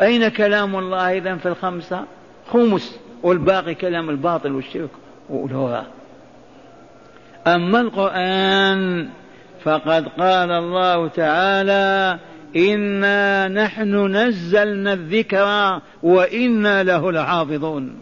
أين 0.00 0.28
كلام 0.28 0.76
الله 0.76 1.18
إذا 1.18 1.36
في 1.36 1.46
الخمسة؟ 1.46 2.04
خمس 2.52 2.98
والباقي 3.22 3.74
كلام 3.74 4.10
الباطل 4.10 4.52
والشرك 4.52 4.90
والهوى. 5.28 5.82
أما 7.46 7.80
القرآن 7.80 9.08
فقد 9.64 10.08
قال 10.18 10.50
الله 10.50 11.08
تعالى 11.08 12.18
إنا 12.56 13.48
نحن 13.48 14.16
نزلنا 14.16 14.92
الذكر 14.92 15.80
وإنا 16.02 16.82
له 16.82 17.12
لحافظون 17.12 18.00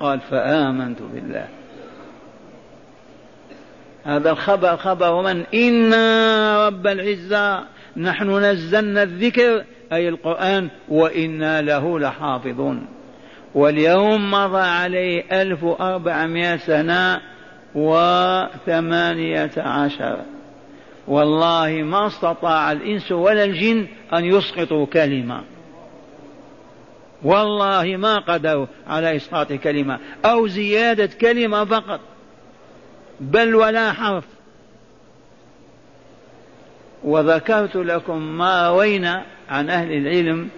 قال 0.00 0.20
فآمنت 0.20 0.98
بالله. 1.14 1.48
هذا 4.04 4.30
الخبر 4.30 4.76
خبر 4.76 5.22
من 5.22 5.44
إنا 5.54 6.66
رب 6.66 6.86
العزة 6.86 7.64
نحن 7.96 8.30
نزلنا 8.30 9.02
الذكر 9.02 9.64
أي 9.92 10.08
القرآن 10.08 10.68
وإنا 10.88 11.62
له 11.62 11.98
لحافظون. 11.98 12.86
واليوم 13.54 14.30
مضى 14.30 14.62
عليه 14.62 15.42
ألف 15.42 15.62
وأربعمائة 15.62 16.56
سنة 16.56 17.20
وثمانية 17.74 19.50
عشر. 19.56 20.35
والله 21.08 21.82
ما 21.82 22.06
استطاع 22.06 22.72
الإنس 22.72 23.12
ولا 23.12 23.44
الجن 23.44 23.86
أن 24.12 24.24
يسقطوا 24.24 24.86
كلمة. 24.86 25.44
والله 27.22 27.96
ما 27.96 28.18
قدروا 28.18 28.66
على 28.86 29.16
إسقاط 29.16 29.52
كلمة 29.52 29.98
أو 30.24 30.46
زيادة 30.46 31.10
كلمة 31.20 31.64
فقط 31.64 32.00
بل 33.20 33.54
ولا 33.54 33.92
حرف. 33.92 34.24
وذكرت 37.04 37.76
لكم 37.76 38.18
ما 38.38 38.68
روينا 38.68 39.26
عن 39.48 39.70
أهل 39.70 39.92
العلم 39.92 40.48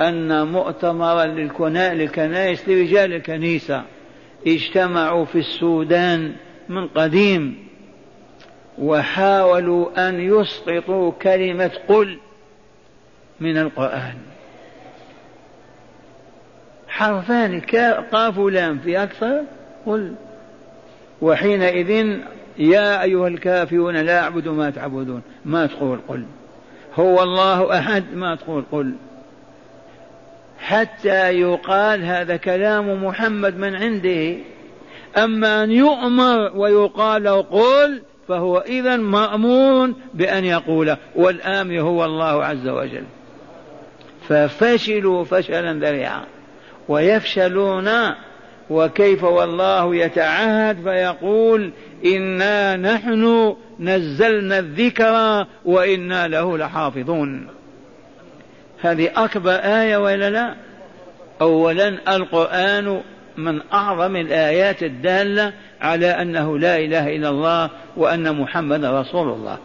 أن 0.00 0.46
مؤتمرا 0.46 1.26
للكنائس 1.26 2.68
لرجال 2.68 3.12
الكنيسة 3.12 3.84
اجتمعوا 4.46 5.24
في 5.24 5.38
السودان 5.38 6.32
من 6.68 6.88
قديم. 6.88 7.71
وحاولوا 8.78 10.08
أن 10.08 10.20
يسقطوا 10.20 11.12
كلمة 11.22 11.70
قل 11.88 12.18
من 13.40 13.58
القرآن. 13.58 14.14
حرفان 16.88 17.60
قاف 18.12 18.38
لام 18.38 18.78
في 18.78 19.02
أكثر 19.02 19.42
قل. 19.86 20.14
وحينئذ 21.22 22.18
يا 22.58 23.02
أيها 23.02 23.28
الكافرون 23.28 23.96
لا 23.96 24.20
أعبد 24.20 24.48
ما 24.48 24.70
تعبدون 24.70 25.22
ما 25.44 25.66
تقول 25.66 25.98
قل. 26.08 26.24
هو 26.94 27.22
الله 27.22 27.78
أحد 27.78 28.04
ما 28.14 28.34
تقول 28.34 28.64
قل. 28.72 28.94
حتى 30.58 31.30
يقال 31.30 32.04
هذا 32.04 32.36
كلام 32.36 33.04
محمد 33.04 33.56
من 33.56 33.76
عنده. 33.76 34.36
أما 35.16 35.64
أن 35.64 35.70
يؤمر 35.70 36.52
ويقال 36.54 37.22
له 37.22 37.42
قل 37.42 38.02
فهو 38.28 38.58
إذا 38.58 38.96
مأمور 38.96 39.92
بأن 40.14 40.44
يقول 40.44 40.96
والآمر 41.16 41.80
هو 41.80 42.04
الله 42.04 42.44
عز 42.44 42.68
وجل. 42.68 43.04
ففشلوا 44.28 45.24
فشلا 45.24 45.72
ذريعا 45.72 46.24
ويفشلون 46.88 47.90
وكيف 48.70 49.24
والله 49.24 49.96
يتعهد 49.96 50.82
فيقول 50.82 51.72
إنا 52.04 52.76
نحن 52.76 53.56
نزلنا 53.80 54.58
الذكر 54.58 55.46
وإنا 55.64 56.28
له 56.28 56.58
لحافظون. 56.58 57.48
هذه 58.80 59.10
أكبر 59.16 59.52
آية 59.52 59.96
ولا 59.96 60.30
لا؟ 60.30 60.54
أولا 61.40 62.16
القرآن 62.16 63.02
من 63.36 63.60
أعظم 63.72 64.16
الآيات 64.16 64.82
الدالة 64.82 65.52
على 65.82 66.06
أنه 66.06 66.58
لا 66.58 66.78
إله 66.78 67.16
إلا 67.16 67.28
الله 67.28 67.70
وأن 67.96 68.36
محمد 68.40 68.84
رسول 68.84 69.28
الله. 69.28 69.58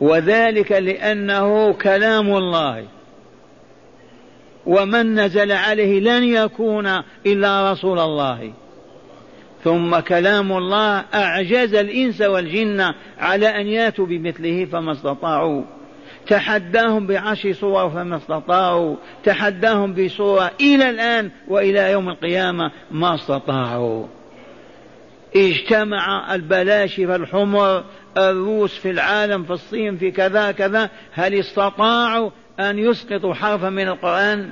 وذلك 0.00 0.72
لأنه 0.72 1.72
كلام 1.72 2.36
الله. 2.36 2.84
ومن 4.66 5.20
نزل 5.20 5.52
عليه 5.52 6.00
لن 6.00 6.24
يكون 6.24 6.86
إلا 7.26 7.72
رسول 7.72 7.98
الله. 7.98 8.52
ثم 9.64 9.98
كلام 9.98 10.52
الله 10.52 11.04
أعجز 11.14 11.74
الإنس 11.74 12.20
والجن 12.20 12.92
على 13.18 13.60
أن 13.60 13.66
ياتوا 13.66 14.06
بمثله 14.06 14.64
فما 14.64 14.92
استطاعوا. 14.92 15.62
تحداهم 16.26 17.06
بعشر 17.06 17.52
صور 17.52 17.90
فما 17.90 18.16
استطاعوا. 18.16 18.96
تحداهم 19.24 19.94
بصورة 19.94 20.50
إلى 20.60 20.90
الآن 20.90 21.30
وإلى 21.48 21.92
يوم 21.92 22.08
القيامة 22.08 22.70
ما 22.90 23.14
استطاعوا. 23.14 24.06
اجتمع 25.36 26.34
البلاشفة 26.34 27.16
الحمر 27.16 27.84
الروس 28.16 28.74
في 28.74 28.90
العالم 28.90 29.44
في 29.44 29.50
الصين 29.50 29.96
في 29.96 30.10
كذا 30.10 30.52
كذا. 30.52 30.90
هل 31.12 31.34
استطاعوا 31.34 32.30
أن 32.60 32.78
يسقطوا 32.78 33.34
حرفا 33.34 33.70
من 33.70 33.88
القرآن؟ 33.88 34.50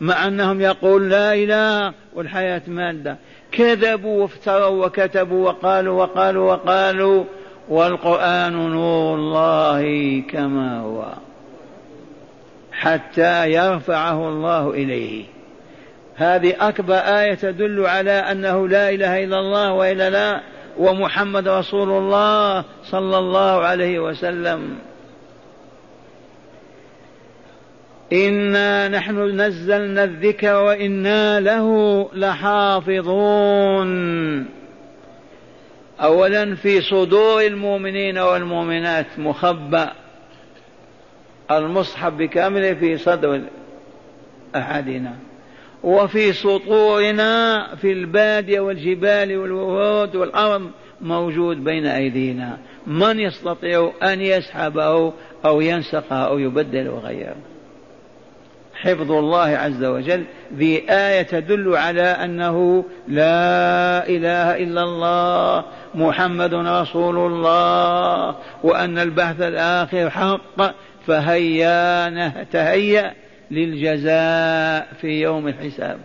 مع 0.00 0.26
أنهم 0.26 0.60
يقول 0.60 1.10
لا 1.10 1.34
إله 1.34 1.94
والحياة 2.14 2.62
مادة. 2.66 3.16
كذبوا 3.52 4.22
وافتروا 4.22 4.86
وكتبوا 4.86 5.48
وقالوا 5.48 6.02
وقالوا 6.02 6.52
وقالوا 6.52 7.24
والقرآن 7.68 8.52
نور 8.52 9.14
الله 9.14 10.20
كما 10.20 10.80
هو. 10.80 11.06
حتى 12.72 13.50
يرفعه 13.50 14.28
الله 14.28 14.70
إليه. 14.70 15.33
هذه 16.16 16.54
أكبر 16.68 16.94
آية 16.94 17.34
تدل 17.34 17.86
على 17.86 18.10
أنه 18.10 18.68
لا 18.68 18.90
إله 18.90 19.24
إلا 19.24 19.38
الله 19.38 19.72
وإلا 19.72 20.10
لا 20.10 20.40
ومحمد 20.78 21.48
رسول 21.48 21.90
الله 21.90 22.64
صلى 22.84 23.18
الله 23.18 23.62
عليه 23.64 23.98
وسلم. 23.98 24.78
إنا 28.12 28.88
نحن 28.88 29.40
نزلنا 29.40 30.04
الذكر 30.04 30.54
وإنا 30.54 31.40
له 31.40 32.08
لحافظون. 32.14 33.90
أولا 36.00 36.54
في 36.54 36.80
صدور 36.80 37.42
المؤمنين 37.46 38.18
والمؤمنات 38.18 39.06
مخبأ. 39.18 39.92
المصحف 41.50 42.12
بكامله 42.12 42.74
في 42.74 42.98
صدر 42.98 43.40
أحدنا. 44.56 45.12
وفي 45.84 46.32
سطورنا 46.32 47.66
في 47.76 47.92
البادية 47.92 48.60
والجبال 48.60 49.36
والورود 49.36 50.16
والأرض 50.16 50.70
موجود 51.00 51.64
بين 51.64 51.86
أيدينا. 51.86 52.58
من 52.86 53.20
يستطيع 53.20 53.92
أن 54.02 54.20
يسحبه 54.20 55.12
أو 55.46 55.60
ينسخه 55.60 56.16
أو 56.16 56.38
يبدل 56.38 56.88
وغيره 56.88 57.36
حفظ 58.74 59.12
الله 59.12 59.48
عز 59.48 59.84
وجل 59.84 60.24
ذي 60.56 60.82
آية 60.90 61.22
تدل 61.22 61.76
على 61.76 62.02
أنه 62.02 62.84
لا 63.08 64.08
إله 64.08 64.56
إلا 64.56 64.82
الله 64.82 65.64
محمد 65.94 66.54
رسول 66.54 67.16
الله 67.18 68.36
وأن 68.62 68.98
البحث 68.98 69.40
الآخر 69.40 70.10
حق 70.10 70.74
فهيا 71.06 72.10
نتهيأ 72.10 73.12
للجزاء 73.50 74.88
في 75.00 75.20
يوم 75.20 75.48
الحساب. 75.48 75.98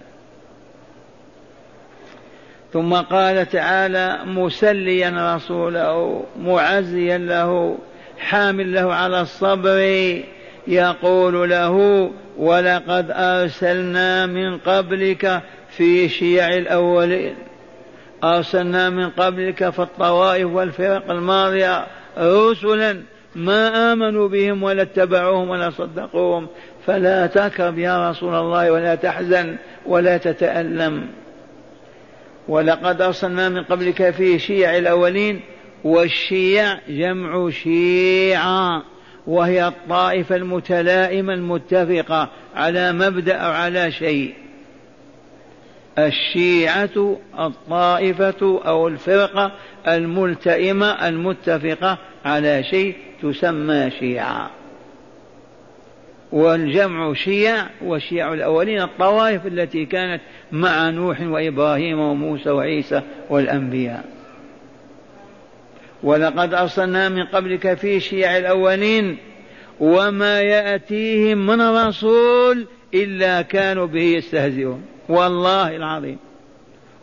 ثم 2.73 2.93
قال 2.93 3.49
تعالى 3.49 4.19
مسليا 4.25 5.35
رسوله 5.35 6.23
معزيا 6.39 7.17
له 7.17 7.77
حامل 8.19 8.73
له 8.73 8.93
على 8.93 9.21
الصبر 9.21 9.79
يقول 10.67 11.49
له 11.49 12.09
ولقد 12.37 13.11
أرسلنا 13.11 14.25
من 14.25 14.57
قبلك 14.57 15.41
في 15.69 16.09
شيع 16.09 16.47
الأولين 16.47 17.35
أرسلنا 18.23 18.89
من 18.89 19.09
قبلك 19.09 19.69
في 19.69 19.79
الطوائف 19.79 20.47
والفرق 20.47 21.11
الماضية 21.11 21.87
رسلا 22.17 23.01
ما 23.35 23.93
آمنوا 23.93 24.27
بهم 24.27 24.63
ولا 24.63 24.81
اتبعوهم 24.81 25.49
ولا 25.49 25.69
صدقوهم 25.69 26.47
فلا 26.85 27.27
تكرب 27.27 27.79
يا 27.79 28.09
رسول 28.09 28.35
الله 28.35 28.71
ولا 28.71 28.95
تحزن 28.95 29.55
ولا 29.85 30.17
تتألم. 30.17 31.07
ولقد 32.47 33.01
أرسلنا 33.01 33.49
من 33.49 33.63
قبلك 33.63 34.09
في 34.09 34.39
شيع 34.39 34.77
الأولين 34.77 35.41
والشيع 35.83 36.79
جمع 36.89 37.49
شيعة 37.49 38.83
وهي 39.27 39.67
الطائفة 39.67 40.35
المتلائمة 40.35 41.33
المتفقة 41.33 42.29
على 42.55 42.91
مبدأ 42.93 43.35
أو 43.35 43.51
على 43.51 43.91
شيء. 43.91 44.33
الشيعة 45.97 47.17
الطائفة 47.39 48.61
أو 48.65 48.87
الفرقة 48.87 49.51
الملتئمة 49.87 51.07
المتفقة 51.07 51.97
على 52.25 52.63
شيء 52.63 52.95
تسمى 53.21 53.91
شيعة. 53.99 54.58
والجمع 56.31 57.13
شيع 57.13 57.65
وشيع 57.85 58.33
الأولين 58.33 58.81
الطوائف 58.81 59.47
التي 59.47 59.85
كانت 59.85 60.21
مع 60.51 60.89
نوح 60.89 61.21
وإبراهيم 61.21 61.99
وموسى 61.99 62.49
وعيسى 62.49 63.01
والأنبياء. 63.29 64.05
ولقد 66.03 66.53
أرسلنا 66.53 67.09
من 67.09 67.23
قبلك 67.23 67.73
في 67.73 67.99
شيع 67.99 68.37
الأولين 68.37 69.17
وما 69.79 70.41
يأتيهم 70.41 71.47
من 71.47 71.61
رسول 71.61 72.67
إلا 72.93 73.41
كانوا 73.41 73.85
به 73.85 74.03
يستهزئون. 74.03 74.85
والله 75.09 75.75
العظيم. 75.75 76.17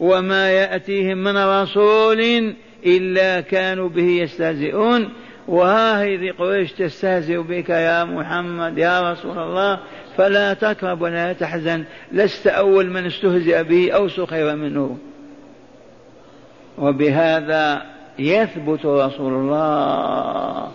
وما 0.00 0.50
يأتيهم 0.50 1.18
من 1.18 1.36
رسول 1.36 2.54
إلا 2.86 3.40
كانوا 3.40 3.88
به 3.88 4.08
يستهزئون. 4.08 5.08
وهذه 5.48 6.32
قريش 6.38 6.72
تستهزئ 6.72 7.38
بك 7.38 7.70
يا 7.70 8.04
محمد 8.04 8.78
يا 8.78 9.12
رسول 9.12 9.38
الله. 9.38 9.78
فلا 10.16 10.54
تكرب 10.54 11.02
ولا 11.02 11.32
تحزن 11.32 11.84
لست 12.12 12.46
أول 12.46 12.90
من 12.90 13.06
استهزئ 13.06 13.62
به 13.62 13.92
أو 13.92 14.08
سخر 14.08 14.56
منه. 14.56 14.98
وبهذا 16.78 17.82
يثبت 18.18 18.86
رسول 18.86 19.32
الله 19.32 20.68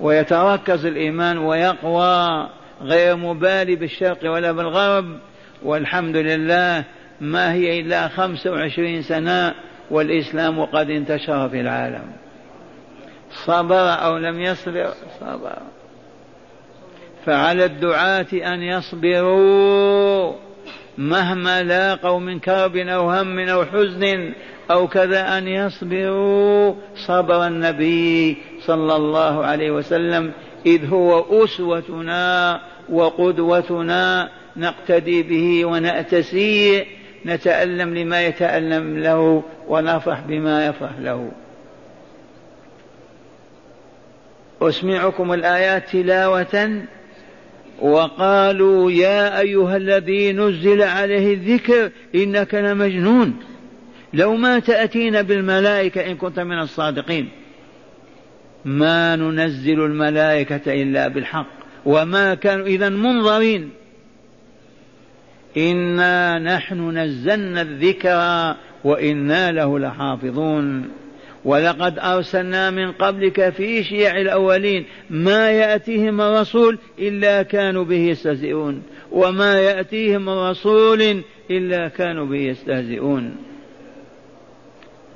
ويتركز 0.00 0.86
الإيمان 0.86 1.38
ويقوى 1.38 2.48
غير 2.82 3.16
مبالي 3.16 3.76
بالشرق 3.76 4.32
ولا 4.32 4.52
بالغرب. 4.52 5.18
والحمد 5.62 6.16
لله 6.16 6.84
ما 7.20 7.52
هي 7.52 7.80
إلا 7.80 8.08
خمسة 8.08 8.50
وعشرين 8.50 9.02
سنة 9.02 9.54
والإسلام 9.90 10.64
قد 10.64 10.90
انتشر 10.90 11.48
في 11.48 11.60
العالم. 11.60 12.23
صبر 13.46 13.92
أو 13.92 14.18
لم 14.18 14.40
يصبر 14.40 14.88
صبر. 15.20 15.58
فعلى 17.26 17.64
الدعاة 17.64 18.26
أن 18.32 18.62
يصبروا 18.62 20.32
مهما 20.98 21.62
لاقوا 21.62 22.20
من 22.20 22.38
كرب 22.38 22.76
أو 22.76 23.10
هم 23.10 23.38
أو 23.38 23.64
حزن 23.64 24.34
أو 24.70 24.88
كذا 24.88 25.38
أن 25.38 25.48
يصبروا. 25.48 26.74
صبر 26.96 27.46
النبي 27.46 28.36
صلى 28.60 28.96
الله 28.96 29.44
عليه 29.44 29.70
وسلم 29.70 30.32
إذ 30.66 30.86
هو 30.86 31.44
أسوتنا 31.44 32.60
وقدوتنا 32.88 34.28
نقتدي 34.56 35.22
به 35.22 35.64
ونأتسي 35.64 36.86
نتألم 37.26 37.94
لما 37.94 38.26
يتألم 38.26 38.98
له 38.98 39.42
ونفرح 39.68 40.20
بما 40.20 40.66
يفرح 40.66 40.92
له. 40.98 41.32
أسمعكم 44.68 45.32
الآيات 45.32 45.88
تلاوة 45.88 46.82
وقالوا 47.80 48.90
يا 48.90 49.40
أيها 49.40 49.76
الذي 49.76 50.32
نزل 50.32 50.82
عليه 50.82 51.34
الذكر 51.34 51.90
إنك 52.14 52.54
لمجنون. 52.54 53.36
لو 54.12 54.36
ما 54.36 54.58
تأتينا 54.58 55.22
بالملائكة 55.22 56.10
إن 56.10 56.16
كنت 56.16 56.40
من 56.40 56.58
الصادقين. 56.58 57.28
ما 58.64 59.16
ننزل 59.16 59.84
الملائكة 59.84 60.82
إلا 60.82 61.08
بالحق. 61.08 61.46
وما 61.86 62.34
كانوا 62.34 62.66
إذا 62.66 62.88
منظرين. 62.88 63.70
إنا 65.56 66.38
نحن 66.38 66.98
نزلنا 66.98 67.60
الذكر 67.60 68.54
وإنا 68.84 69.52
له 69.52 69.78
لحافظون. 69.78 70.88
ولقد 71.44 71.98
أرسلنا 71.98 72.70
من 72.70 72.92
قبلك 72.92 73.50
في 73.50 73.84
شيع 73.84 74.16
الأولين 74.16 74.86
ما 75.10 75.50
يأتيهم 75.50 76.20
رسول 76.20 76.78
إلا 76.98 77.42
كانوا 77.42 77.84
به 77.84 77.96
يستهزئون 77.96 78.82
وما 79.12 79.60
يأتيهم 79.60 80.28
رسول 80.28 81.22
إلا 81.50 81.88
كانوا 81.88 82.26
به 82.26 82.36
يستهزئون. 82.38 83.36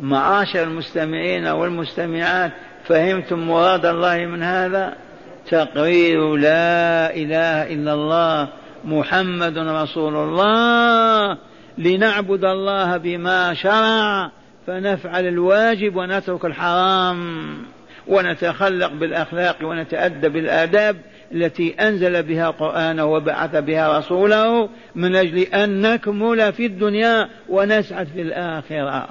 معاشر 0.01 0.63
المستمعين 0.63 1.47
والمستمعات 1.47 2.53
فهمتم 2.85 3.39
مراد 3.39 3.87
الله 3.87 4.27
من 4.27 4.43
هذا؟ 4.43 4.97
تقرير 5.51 6.37
لا 6.37 7.15
إله 7.15 7.75
إلا 7.75 7.95
الله 7.95 8.49
محمد 8.85 9.59
رسول 9.59 10.17
الله 10.17 11.39
لنعبد 11.79 12.45
الله 12.45 12.97
بما 12.97 13.55
شرع 13.55 14.31
فنفعل 14.69 15.27
الواجب 15.27 15.97
ونترك 15.97 16.45
الحرام 16.45 17.49
ونتخلق 18.09 18.93
بالأخلاق 18.93 19.57
ونتأدب 19.63 20.33
بالآداب 20.33 20.97
التي 21.33 21.75
أنزل 21.81 22.23
بها 22.23 22.51
قرانه 22.51 23.05
وبعث 23.05 23.57
بها 23.57 23.99
رسوله 23.99 24.69
من 24.95 25.17
أجل 25.17 25.39
أن 25.39 25.81
نكمل 25.81 26.53
في 26.53 26.67
الدنيا 26.67 27.29
ونسعد 27.49 28.07
في 28.07 28.23
الآخرة. 28.23 29.09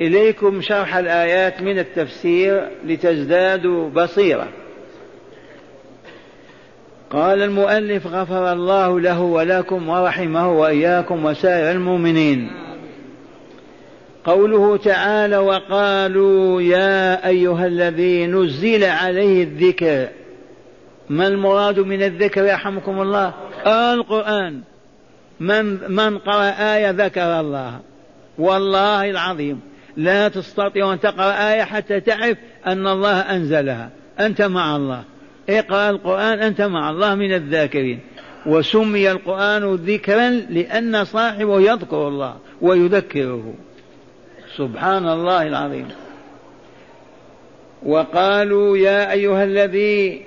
إليكم 0.00 0.60
شرح 0.60 0.96
الآيات 0.96 1.62
من 1.62 1.78
التفسير 1.78 2.68
لتزدادوا 2.86 3.90
بصيرة. 3.90 4.48
قال 7.10 7.42
المؤلف 7.42 8.06
غفر 8.06 8.52
الله 8.52 9.00
له 9.00 9.20
ولكم 9.20 9.88
ورحمه 9.88 10.52
وإياكم 10.52 11.24
وسائر 11.24 11.70
المؤمنين. 11.70 12.64
قوله 14.24 14.76
تعالى 14.76 15.36
وقالوا 15.36 16.62
يا 16.62 17.28
أيها 17.28 17.66
الذي 17.66 18.26
نزل 18.26 18.84
عليه 18.84 19.44
الذكر 19.44 20.08
ما 21.08 21.28
المراد 21.28 21.78
من 21.78 22.02
الذكر 22.02 22.44
يرحمكم 22.44 23.02
الله؟ 23.02 23.34
القرآن. 23.66 24.60
من 25.40 25.92
من 25.92 26.18
قرأ 26.18 26.74
آية 26.76 26.90
ذكر 26.90 27.40
الله. 27.40 27.80
والله 28.38 29.10
العظيم. 29.10 29.60
لا 29.96 30.28
تستطيع 30.28 30.92
أن 30.92 31.00
تقرأ 31.00 31.52
آية 31.52 31.62
حتى 31.62 32.00
تعرف 32.00 32.38
أن 32.66 32.86
الله 32.86 33.20
أنزلها. 33.20 33.90
أنت 34.20 34.42
مع 34.42 34.76
الله. 34.76 35.02
اقرأ 35.50 35.90
القرآن 35.90 36.38
أنت 36.38 36.60
مع 36.60 36.90
الله 36.90 37.14
من 37.14 37.34
الذاكرين. 37.34 38.00
وسمي 38.46 39.10
القرآن 39.10 39.74
ذكرا 39.74 40.30
لأن 40.30 41.04
صاحبه 41.04 41.60
يذكر 41.60 42.08
الله 42.08 42.36
ويذكره. 42.62 43.54
سبحان 44.56 45.08
الله 45.08 45.46
العظيم. 45.46 45.88
وقالوا 47.82 48.78
يا 48.78 49.12
أيها 49.12 49.44
الذي 49.44 50.22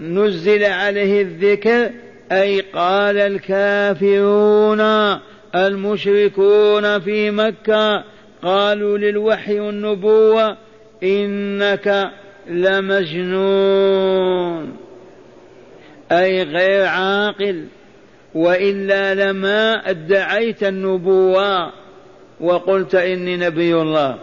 نزل 0.00 0.64
عليه 0.64 1.22
الذكر 1.22 1.90
أي 2.32 2.60
قال 2.60 3.18
الكافرون 3.18 4.80
المشركون 5.54 7.00
في 7.00 7.30
مكة 7.30 8.04
قالوا 8.42 8.98
للوحي 8.98 9.60
والنبوة 9.60 10.56
إنك 11.02 12.10
لمجنون. 12.50 14.00
أي 16.12 16.42
غير 16.42 16.86
عاقل 16.86 17.64
وإلا 18.34 19.14
لما 19.14 19.90
ادعيت 19.90 20.64
النبوة 20.64 21.79
وقلت 22.40 22.94
إني 22.94 23.36
نبي 23.36 23.74
الله. 23.74 24.18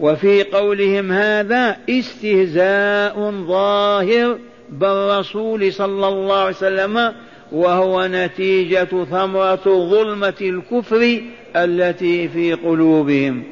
وفي 0.00 0.42
قولهم 0.42 1.12
هذا 1.12 1.76
استهزاء 1.90 3.30
ظاهر 3.30 4.38
بالرسول 4.68 5.72
صلى 5.72 6.08
الله 6.08 6.38
عليه 6.38 6.56
وسلم 6.56 7.12
وهو 7.52 8.06
نتيجة 8.06 9.04
ثمرة 9.10 9.62
ظلمة 9.66 10.34
الكفر 10.40 11.20
التي 11.56 12.28
في 12.28 12.52
قلوبهم. 12.52 13.44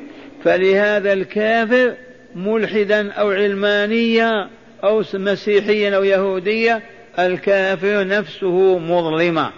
فلهذا 0.44 1.12
الكافر 1.12 1.94
ملحدا 2.34 3.12
أو 3.12 3.30
علمانيا 3.30 4.48
أو 4.84 5.02
مسيحيا 5.14 5.96
أو 5.96 6.04
يهوديا 6.04 6.82
الكافر 7.18 8.06
نفسه 8.06 8.78
مظلمة. 8.78 9.50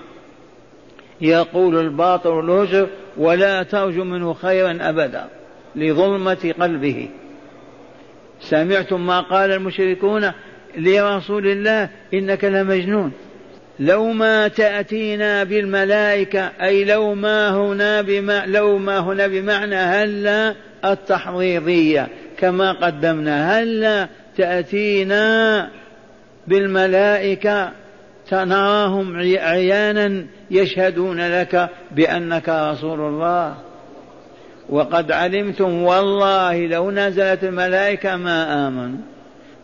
يقول 1.20 1.80
الباطل 1.80 2.28
والهجر 2.28 2.86
ولا 3.16 3.62
ترجو 3.62 4.04
منه 4.04 4.34
خيرا 4.34 4.78
أبدا 4.80 5.28
لظلمة 5.76 6.54
قلبه. 6.60 7.08
سمعتم 8.40 9.06
ما 9.06 9.20
قال 9.20 9.52
المشركون 9.52 10.32
لرسول 10.76 11.46
الله 11.46 11.88
إنك 12.14 12.44
لمجنون. 12.44 13.12
لو 13.80 14.12
ما 14.12 14.48
تأتينا 14.48 15.44
بالملائكة 15.44 16.50
أي 16.62 16.84
لو 16.84 17.14
ما 17.14 17.50
هنا 17.50 18.02
بما 18.02 18.46
لو 18.46 18.78
ما 18.78 18.98
هنا 18.98 19.26
بمعنى 19.26 19.76
هلا 19.76 20.54
التحريضية 20.84 22.08
كما 22.38 22.72
قدمنا 22.72 23.60
هلا 23.60 24.08
تأتينا 24.36 25.68
بالملائكة 26.46 27.72
تنراهم 28.30 29.16
عيانا 29.38 30.26
يشهدون 30.50 31.40
لك 31.40 31.68
بأنك 31.90 32.48
رسول 32.48 33.00
الله. 33.00 33.54
وقد 34.68 35.12
علمتم 35.12 35.82
والله 35.82 36.66
لو 36.66 36.90
نزلت 36.90 37.44
الملائكة 37.44 38.16
ما 38.16 38.68
آمنوا 38.68 38.98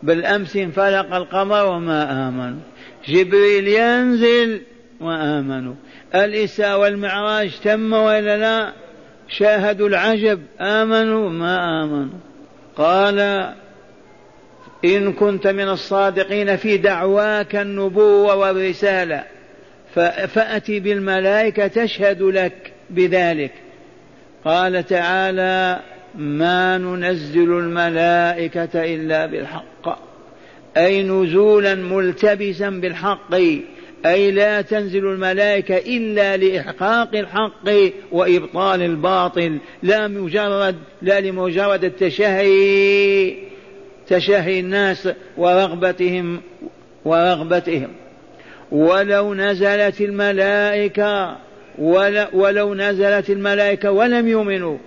بالأمس 0.03 0.55
انفلق 0.55 1.15
القمر 1.15 1.65
وما 1.65 2.27
آمنوا 2.27 2.59
جبريل 3.07 3.67
ينزل 3.67 4.61
وآمنوا. 5.01 5.73
الإساء 6.15 6.79
والمعراج 6.79 7.51
تم 7.63 7.93
وإلا 7.93 8.37
لا؟ 8.37 8.71
شاهدوا 9.29 9.87
العجب 9.87 10.41
آمنوا 10.61 11.29
ما 11.29 11.83
آمنوا. 11.83 12.19
قال 12.75 13.49
إن 14.85 15.13
كنت 15.13 15.47
من 15.47 15.69
الصادقين 15.69 16.55
في 16.55 16.77
دعواك 16.77 17.55
النبوة 17.55 18.35
والرسالة 18.35 19.23
فأتي 20.27 20.79
بالملائكة 20.79 21.67
تشهد 21.67 22.21
لك 22.21 22.73
بذلك. 22.89 23.51
قال 24.45 24.85
تعالى 24.85 25.79
ما 26.15 26.77
ننزل 26.77 27.57
الملائكة 27.57 28.69
إلا 28.95 29.25
بالحق 29.25 29.99
أي 30.77 31.03
نزولا 31.03 31.75
ملتبسا 31.75 32.69
بالحق 32.69 33.35
أي 34.05 34.31
لا 34.31 34.61
تنزل 34.61 35.05
الملائكة 35.05 35.77
إلا 35.77 36.37
لإحقاق 36.37 37.15
الحق 37.15 37.69
وإبطال 38.11 38.81
الباطل 38.81 39.57
لا 39.83 40.07
مجرد 40.07 40.75
لا 41.01 41.21
لمجرد 41.21 41.83
التشهي. 41.83 43.47
تشهي 44.07 44.59
الناس 44.59 45.09
ورغبتهم 45.37 46.41
ورغبتهم. 47.05 47.89
ولو 48.71 49.33
نزلت 49.33 50.01
الملائكة 50.01 51.37
ولو 52.33 52.75
نزلت 52.75 53.29
الملائكة 53.29 53.91
ولم 53.91 54.27
يؤمنوا 54.27 54.77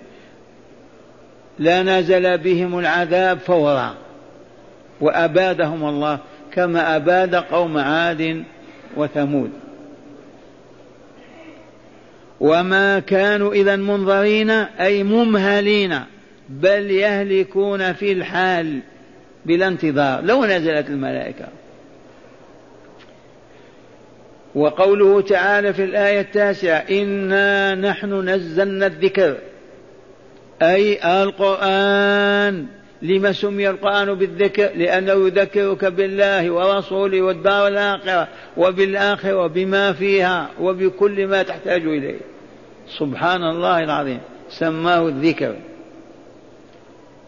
لنزل 1.59 2.37
بهم 2.37 2.79
العذاب 2.79 3.39
فورا. 3.39 3.95
وأبادهم 5.01 5.89
الله 5.89 6.19
كما 6.53 6.95
أباد 6.95 7.35
قوم 7.35 7.77
عاد 7.77 8.43
وثمود. 8.97 9.51
وما 12.39 12.99
كانوا 12.99 13.53
إذا 13.53 13.75
منظرين 13.75 14.49
أي 14.49 15.03
ممهلين 15.03 15.99
بل 16.49 16.91
يهلكون 16.91 17.93
في 17.93 18.11
الحال. 18.11 18.79
بلا 19.45 19.67
انتظار 19.67 20.21
لو 20.21 20.45
نزلت 20.45 20.89
الملائكة. 20.89 21.47
وقوله 24.55 25.21
تعالى 25.21 25.73
في 25.73 25.83
الآية 25.83 26.21
التاسعة 26.21 26.77
إنا 26.77 27.75
نحن 27.75 28.29
نزلنا 28.29 28.85
الذكر. 28.85 29.37
أي 30.61 31.21
القرآن. 31.23 32.65
لما 33.01 33.31
سمي 33.31 33.69
القرآن 33.69 34.13
بالذكر؟ 34.13 34.69
لأنه 34.75 35.27
يذكرك 35.27 35.85
بالله 35.85 36.51
ورسوله 36.51 37.21
والدار 37.21 37.67
الآخرة 37.67 38.27
وبالآخرة 38.57 39.35
وبما 39.35 39.93
فيها 39.93 40.49
وبكل 40.59 41.27
ما 41.27 41.43
تحتاج 41.43 41.81
إليه. 41.81 42.19
سبحان 42.99 43.43
الله 43.43 43.83
العظيم. 43.83 44.19
سماه 44.49 45.07
الذكر. 45.07 45.55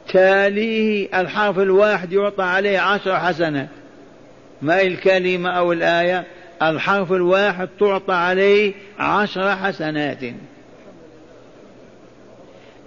تاليه 0.08 1.22
الحرف 1.22 1.60
الواحد 1.60 2.14
يعطى 2.14 2.44
عليه 2.44 2.80
عشر 2.80 3.20
حسنات 3.20 3.70
ما 4.62 4.82
الكلمة 4.82 5.50
أو 5.50 5.72
الآية؟ 5.72 6.24
الحرف 6.62 7.12
الواحد 7.12 7.70
تعطى 7.80 8.14
عليه 8.14 8.74
عشر 9.00 9.56
حسنات. 9.56 10.20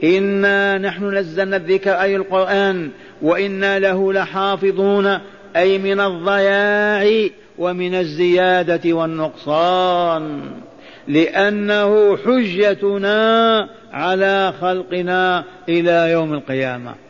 إنا 0.04 0.78
نحن 0.78 1.16
نزلنا 1.16 1.56
الذكر 1.56 2.00
أي 2.00 2.16
القرآن 2.16 2.90
وإنا 3.22 3.78
له 3.78 4.12
لحافظون 4.12 5.18
أي 5.56 5.78
من 5.78 6.00
الضياع 6.00 7.28
ومن 7.58 7.94
الزيادة 7.94 8.92
والنقصان. 8.92 10.40
لأنه 11.08 12.16
حجتنا 12.16 13.68
على 13.92 14.52
خلقنا 14.60 15.44
إلى 15.68 16.10
يوم 16.10 16.34
القيامة. 16.34 17.05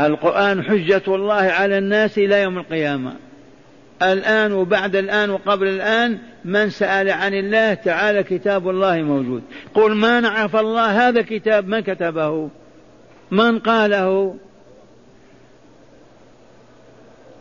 القرآن 0.00 0.62
حجة 0.62 1.02
الله 1.08 1.34
على 1.34 1.78
الناس 1.78 2.18
إلى 2.18 2.42
يوم 2.42 2.58
القيامة. 2.58 3.12
الآن 4.02 4.52
وبعد 4.52 4.96
الآن 4.96 5.30
وقبل 5.30 5.68
الآن 5.68 6.18
من 6.44 6.70
سأل 6.70 7.10
عن 7.10 7.34
الله 7.34 7.74
تعالى 7.74 8.22
كتاب 8.22 8.68
الله 8.68 9.02
موجود. 9.02 9.42
قل 9.74 9.94
ما 9.94 10.20
نعرف 10.20 10.56
الله 10.56 11.08
هذا 11.08 11.22
كتاب 11.22 11.68
من 11.68 11.80
كتبه؟ 11.80 12.48
من 13.30 13.58
قاله؟ 13.58 14.36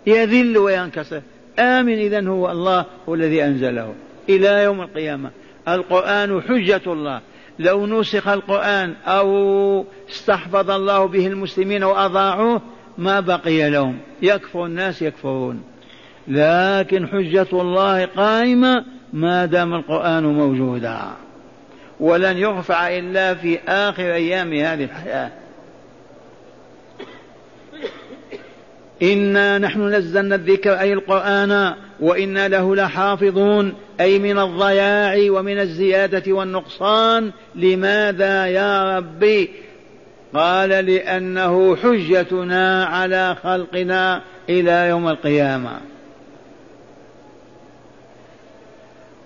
يذل 0.08 0.58
وينكسر. 0.58 1.22
آمن 1.60 1.94
إذا 1.94 2.28
هو 2.28 2.52
الله 2.52 2.86
هو 3.10 3.16
الذي 3.16 3.44
أنزله 3.44 3.94
إلى 4.30 4.64
يوم 4.64 4.82
القيامة. 4.82 5.32
القرآن 5.68 6.42
حجة 6.42 6.82
الله. 6.88 7.22
لو 7.62 7.86
نسخ 7.86 8.28
القرآن 8.28 8.94
أو 9.06 9.86
استحفظ 10.10 10.70
الله 10.72 11.06
به 11.06 11.28
المسلمين 11.28 11.84
وأضاعوه 11.84 12.62
ما 12.98 13.20
بقي 13.20 13.70
لهم. 13.70 13.98
يكفر 14.22 14.66
الناس 14.66 15.02
يكفرون. 15.02 15.64
لكن 16.28 17.08
حجة 17.08 17.48
الله 17.54 18.06
قائمة 18.06 18.86
ما 19.14 19.46
دام 19.46 19.74
القرآن 19.74 20.24
موجودا. 20.24 21.00
ولن 22.00 22.38
يرفع 22.38 22.98
إلا 22.98 23.34
في 23.34 23.60
آخر 23.68 24.14
أيام 24.14 24.54
هذه 24.54 24.84
الحياة. 24.84 25.32
إنا 29.04 29.58
نحن 29.58 29.88
نزلنا 29.88 30.36
الذكر 30.36 30.80
أي 30.80 30.94
القرآن 30.94 31.74
وإنا 32.02 32.48
له 32.48 32.76
لحافظون 32.76 33.74
أي 34.00 34.20
من 34.20 34.40
الضياع 34.40 35.16
ومن 35.32 35.60
الزيادة 35.60 36.34
والنقصان 36.34 37.32
لماذا 37.56 38.48
يا 38.48 38.98
ربي؟ 38.98 39.50
قال 40.34 40.70
لأنه 40.70 41.76
حجتنا 41.76 42.86
على 42.86 43.36
خلقنا 43.44 44.22
إلى 44.50 44.88
يوم 44.90 45.08
القيامة. 45.08 45.72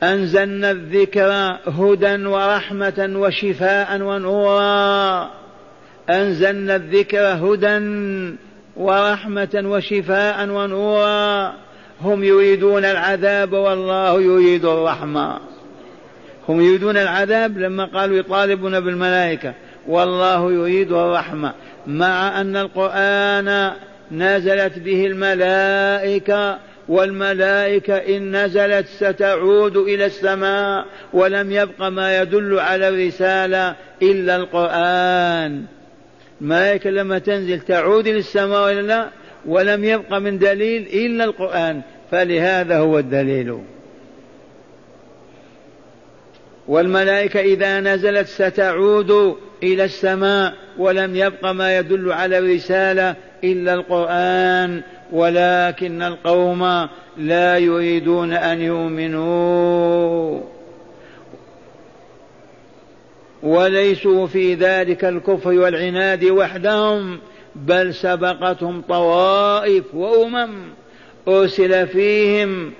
أنزلنا 0.03 0.71
الذكر 0.71 1.57
هدى 1.67 2.25
ورحمة 2.25 3.11
وشفاء 3.15 4.01
ونورا. 4.01 5.29
أنزلنا 6.09 6.75
الذكر 6.75 7.19
هدى 7.19 7.79
ورحمة 8.75 9.63
وشفاء 9.65 10.49
ونورا. 10.49 11.64
هم 12.01 12.23
يريدون 12.23 12.85
العذاب 12.85 13.53
والله 13.53 14.21
يريد 14.21 14.65
الرحمة. 14.65 15.39
هم 16.49 16.61
يريدون 16.61 16.97
العذاب 16.97 17.57
لما 17.57 17.85
قالوا 17.85 18.17
يطالبون 18.17 18.79
بالملائكة. 18.79 19.53
والله 19.87 20.51
يريد 20.51 20.91
الرحمة. 20.91 21.53
مع 21.87 22.41
أن 22.41 22.57
القرآن 22.57 23.71
نزلت 24.11 24.79
به 24.79 25.05
الملائكة 25.05 26.59
والملائكة 26.89 27.95
إن 27.95 28.45
نزلت 28.45 28.87
ستعود 28.87 29.77
إلى 29.77 30.05
السماء 30.05 30.85
ولم 31.13 31.51
يبق 31.51 31.87
ما 31.87 32.21
يدل 32.21 32.59
على 32.59 32.87
الرسالة 32.87 33.75
إلا 34.01 34.35
القرآن. 34.35 35.63
الملائكة 36.41 36.89
لما 36.89 37.19
تنزل 37.19 37.59
تعود 37.59 38.07
إلى 38.07 38.17
السماء 38.17 38.65
ولا 38.65 38.81
لا 38.81 39.09
ولم 39.47 39.83
يبق 39.83 40.13
من 40.13 40.37
دليل 40.37 40.87
إلا 40.93 41.23
القرآن 41.23 41.81
فلهذا 42.11 42.77
هو 42.79 42.99
الدليل. 42.99 43.59
والملائكة 46.67 47.39
إذا 47.39 47.79
نزلت 47.79 48.27
ستعود 48.27 49.37
إلى 49.63 49.83
السماء 49.83 50.53
ولم 50.77 51.15
يبق 51.15 51.45
ما 51.45 51.77
يدل 51.77 52.11
على 52.11 52.37
الرسالة 52.37 53.15
إلا 53.43 53.73
القرآن 53.73 54.81
ولكن 55.11 56.01
القوم 56.01 56.87
لا 57.17 57.57
يريدون 57.57 58.33
أن 58.33 58.61
يؤمنوا. 58.61 60.41
وليسوا 63.43 64.27
في 64.27 64.53
ذلك 64.53 65.05
الكفر 65.05 65.49
والعناد 65.49 66.23
وحدهم. 66.23 67.19
بل 67.55 67.93
سبقتهم 67.93 68.81
طوائف 68.81 69.95
وأمم 69.95 70.49
أرسل 71.27 71.87
فيهم 71.87 72.71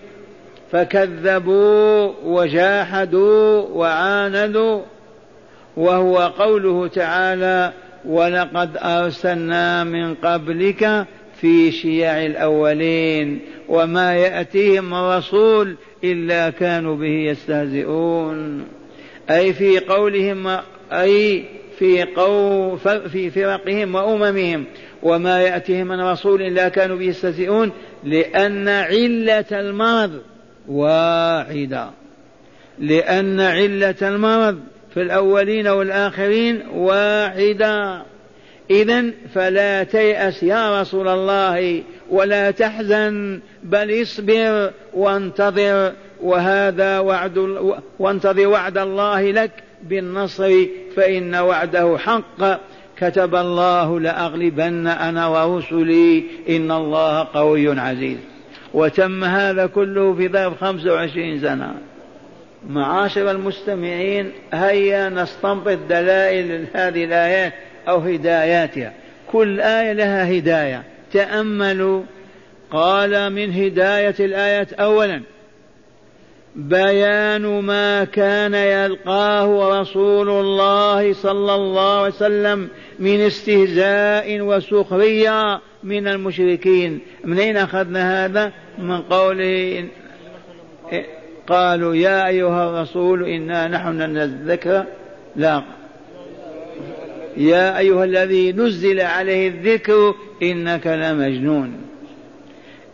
فكذبوا 0.71 2.11
وجاحدوا 2.23 3.61
وعاندوا 3.61 4.81
وهو 5.77 6.17
قوله 6.17 6.87
تعالى 6.87 7.73
ولقد 8.05 8.77
أرسلنا 8.77 9.83
من 9.83 10.13
قبلك 10.15 11.05
في 11.41 11.71
شيع 11.71 12.25
الأولين 12.25 13.39
وما 13.69 14.15
يأتيهم 14.15 14.93
رسول 14.93 15.75
إلا 16.03 16.49
كانوا 16.49 16.95
به 16.95 17.29
يستهزئون 17.29 18.67
أي 19.29 19.53
في 19.53 19.79
قولهم 19.79 20.57
أي 20.91 21.45
في 21.79 22.03
قو 22.03 22.77
في 23.07 23.29
فرقهم 23.29 23.95
وأممهم. 23.95 24.65
وما 25.03 25.41
يأتيهم 25.41 25.87
من 25.87 26.01
رسول 26.01 26.41
إلا 26.41 26.69
كانوا 26.69 26.97
به 26.97 27.05
يستهزئون 27.05 27.71
لأن 28.03 28.67
علة 28.67 29.45
المرض 29.51 30.21
واحدة. 30.67 31.89
لأن 32.79 33.39
علة 33.39 33.95
المرض 34.01 34.59
في 34.93 35.01
الأولين 35.01 35.67
والآخرين 35.67 36.67
واحدة. 36.67 38.05
إذا 38.71 39.05
فلا 39.33 39.83
تيأس 39.83 40.43
يا 40.43 40.81
رسول 40.81 41.07
الله 41.07 41.83
ولا 42.09 42.51
تحزن 42.51 43.39
بل 43.63 44.01
اصبر 44.01 44.71
وانتظر 44.93 45.93
وهذا 46.21 46.99
وعد 46.99 47.37
وانتظر 47.99 48.47
وعد 48.47 48.77
الله 48.77 49.31
لك 49.31 49.51
بالنصر 49.83 50.51
فإن 50.95 51.35
وعده 51.35 51.97
حق. 51.97 52.59
كتب 52.97 53.35
الله 53.35 53.99
لأغلبن 53.99 54.87
أنا 54.87 55.27
ورسلي. 55.27 56.23
إن 56.49 56.71
الله 56.71 57.27
قوي 57.33 57.79
عزيز. 57.79 58.17
وتم 58.73 59.23
هذا 59.23 59.65
كله 59.65 60.13
في 60.13 60.27
ظرف 60.27 60.63
خمسة 60.63 60.93
وعشرين 60.93 61.41
سنة. 61.41 61.75
معاشر 62.69 63.31
المستمعين 63.31 64.31
هيا 64.53 65.09
نستنبط 65.09 65.77
دلائل 65.89 66.65
هذه 66.73 67.03
الآيات 67.03 67.53
أو 67.87 67.97
هداياتها. 67.97 68.93
كل 69.31 69.61
آية 69.61 69.93
لها 69.93 70.37
هداية. 70.37 70.83
تأملوا. 71.13 72.03
قال 72.71 73.33
من 73.33 73.53
هداية 73.53 74.15
الآيات 74.19 74.73
أولا 74.73 75.21
بيان 76.55 77.59
ما 77.59 78.03
كان 78.03 78.53
يلقاه 78.53 79.81
رسول 79.81 80.29
الله 80.29 81.13
صلى 81.13 81.55
الله 81.55 81.99
عليه 81.99 82.13
وسلم 82.15 82.69
من 82.99 83.19
استهزاء 83.19 84.41
وسخرية 84.41 85.61
من 85.83 86.07
المشركين. 86.07 86.99
من 87.23 87.39
أين 87.39 87.57
أخذنا 87.57 88.25
هذا؟ 88.25 88.51
من 88.77 89.01
قوله 89.01 89.87
قالوا 91.47 91.95
يا 91.95 92.27
أيها 92.27 92.69
الرسول 92.69 93.23
إنا 93.23 93.67
نحن 93.67 94.01
الذكر 94.01 94.85
لا. 95.35 95.63
يا 97.37 97.77
أيها 97.77 98.03
الذي 98.03 98.51
نزل 98.51 99.01
عليه 99.01 99.47
الذكر 99.47 100.15
إنك 100.43 100.87
لمجنون. 100.87 101.84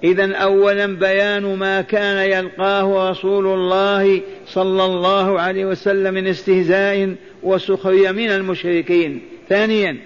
إذا 0.03 0.35
أولا 0.35 0.85
بيان 0.85 1.55
ما 1.55 1.81
كان 1.81 2.31
يلقاه 2.31 3.11
رسول 3.11 3.47
الله 3.47 4.21
صلى 4.47 4.85
الله 4.85 5.41
عليه 5.41 5.65
وسلم 5.65 6.13
من 6.13 6.27
استهزاء 6.27 7.15
وسخرية 7.43 8.11
من 8.11 8.29
المشركين. 8.29 9.21
ثانيا 9.49 9.97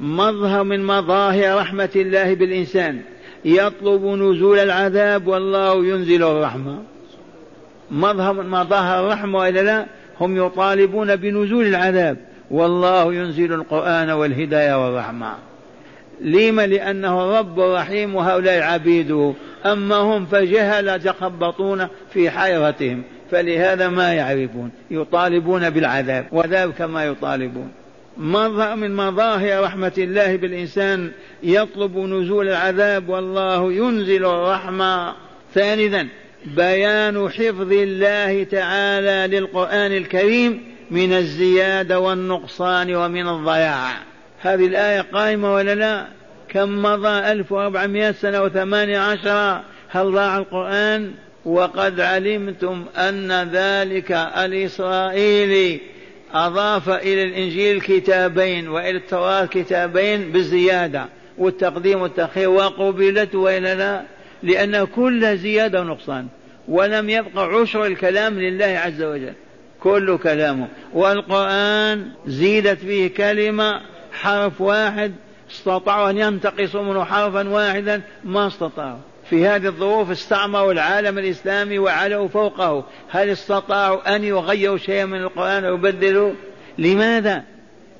مظهر 0.00 0.64
من 0.64 0.84
مظاهر 0.84 1.58
رحمة 1.58 1.90
الله 1.96 2.34
بالإنسان. 2.34 3.00
يطلب 3.44 4.04
نزول 4.04 4.58
العذاب 4.58 5.26
والله 5.26 5.86
ينزل 5.86 6.22
الرحمة. 6.22 6.82
مظهر 7.90 8.32
من 8.32 8.48
مظاهر 8.48 9.06
الرحمة 9.06 9.38
وإلا 9.38 9.60
لا 9.60 9.86
هم 10.20 10.46
يطالبون 10.46 11.16
بنزول 11.16 11.66
العذاب. 11.66 12.16
والله 12.50 13.14
ينزل 13.14 13.52
القرآن 13.52 14.10
والهداية 14.10 14.84
والرحمة. 14.84 15.34
لما 16.22 16.66
لأنه 16.66 17.24
الرب 17.24 17.60
الرحيم 17.60 18.14
وهؤلاء 18.14 18.62
عبيده 18.62 19.34
أما 19.66 19.96
هم 19.96 20.26
فجهل 20.26 20.88
يتخبطون 20.88 21.86
في 22.12 22.30
حيرتهم 22.30 23.02
فلهذا 23.30 23.88
ما 23.88 24.12
يعرفون؟ 24.12 24.70
يطالبون 24.90 25.70
بالعذاب 25.70 26.26
وذلك 26.32 26.74
كما 26.74 27.04
يطالبون. 27.04 27.72
من 28.16 28.96
مظاهر 28.96 29.64
رحمة 29.64 29.92
الله 29.98 30.36
بالإنسان 30.36 31.10
يطلب 31.42 31.98
نزول 31.98 32.48
العذاب 32.48 33.08
والله 33.08 33.72
ينزل 33.72 34.24
الرحمة. 34.24 35.14
ثالثا 35.54 36.08
بيان 36.56 37.28
حفظ 37.28 37.72
الله 37.72 38.44
تعالى 38.44 39.36
للقرآن 39.36 39.92
الكريم 39.92 40.62
من 40.90 41.12
الزيادة 41.12 42.00
والنقصان 42.00 42.94
ومن 42.94 43.28
الضياع. 43.28 44.11
هذه 44.42 44.66
الآية 44.66 45.00
قائمة 45.00 45.54
ولا 45.54 45.74
لا؟ 45.74 46.06
كم 46.48 46.82
مضى 46.82 47.32
ألف 47.32 47.52
وأربعمائة 47.52 48.12
سنة 48.12 48.42
وثمانية 48.42 48.98
عشر؟ 48.98 49.60
هل 49.88 50.12
ضاع 50.12 50.38
القرآن؟ 50.38 51.10
وقد 51.44 52.00
علمتم 52.00 52.84
أن 52.96 53.48
ذلك 53.52 54.12
الإسرائيلي 54.12 55.80
أضاف 56.34 56.88
إلى 56.88 57.22
الإنجيل 57.22 57.80
كتابين 57.80 58.68
وإلى 58.68 58.96
التوراة 58.98 59.44
كتابين 59.44 60.32
بالزيادة 60.32 61.06
والتقديم 61.38 62.00
والتأخير 62.00 62.48
وقبلت 62.48 63.34
وإلا 63.34 63.74
لا؟ 63.74 64.02
لأن 64.42 64.84
كل 64.84 65.36
زيادة 65.36 65.80
ونقصان 65.80 66.26
ولم 66.68 67.10
يبقى 67.10 67.44
عشر 67.44 67.86
الكلام 67.86 68.38
لله 68.38 68.80
عز 68.84 69.02
وجل 69.02 69.32
كل 69.80 70.18
كلامه. 70.18 70.68
والقرآن 70.92 72.08
زيدت 72.26 72.78
فيه 72.78 73.08
كلمة 73.14 73.80
حرف 74.12 74.60
واحد 74.60 75.12
استطاعوا 75.50 76.10
أن 76.10 76.18
ينتقصوا 76.18 76.82
منه 76.82 77.04
حرفا 77.04 77.48
واحدا 77.48 78.02
ما 78.24 78.46
استطاعوا. 78.46 78.98
في 79.30 79.46
هذه 79.46 79.66
الظروف 79.66 80.10
استعمروا 80.10 80.72
العالم 80.72 81.18
الإسلامي 81.18 81.78
وعلوا 81.78 82.28
فوقه. 82.28 82.84
هل 83.10 83.28
استطاعوا 83.28 84.16
أن 84.16 84.24
يغيروا 84.24 84.78
شيئا 84.78 85.04
من 85.04 85.22
القرآن 85.22 85.64
ويبدلوا 85.64 86.32
لماذا؟ 86.78 87.44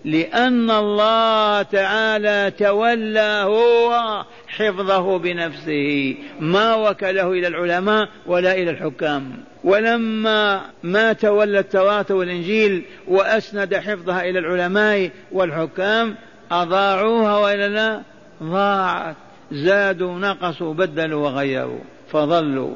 لأن 0.04 0.70
الله 0.70 1.62
تعالى 1.62 2.52
تولى 2.58 3.42
هو 3.46 4.24
حفظه 4.57 5.18
بنفسه 5.18 6.16
ما 6.40 6.74
وكله 6.74 7.32
إلى 7.32 7.46
العلماء 7.46 8.09
ولا 8.26 8.53
إلى 8.53 8.70
الحكام. 8.70 9.44
ولما 9.64 10.61
ما 10.82 11.12
تولى 11.12 11.59
التوراة 11.59 12.07
والإنجيل 12.11 12.84
وأسند 13.09 13.74
حفظها 13.74 14.20
إلى 14.20 14.38
العلماء 14.38 15.11
والحكام 15.32 16.14
أضاعوها 16.50 17.38
وإلا 17.38 17.68
لا؟ 17.68 18.03
ضاعت. 18.42 19.16
زادوا 19.53 20.18
نقصوا 20.18 20.74
بدلوا 20.74 21.28
وغيروا 21.28 21.80
فضلوا 22.11 22.74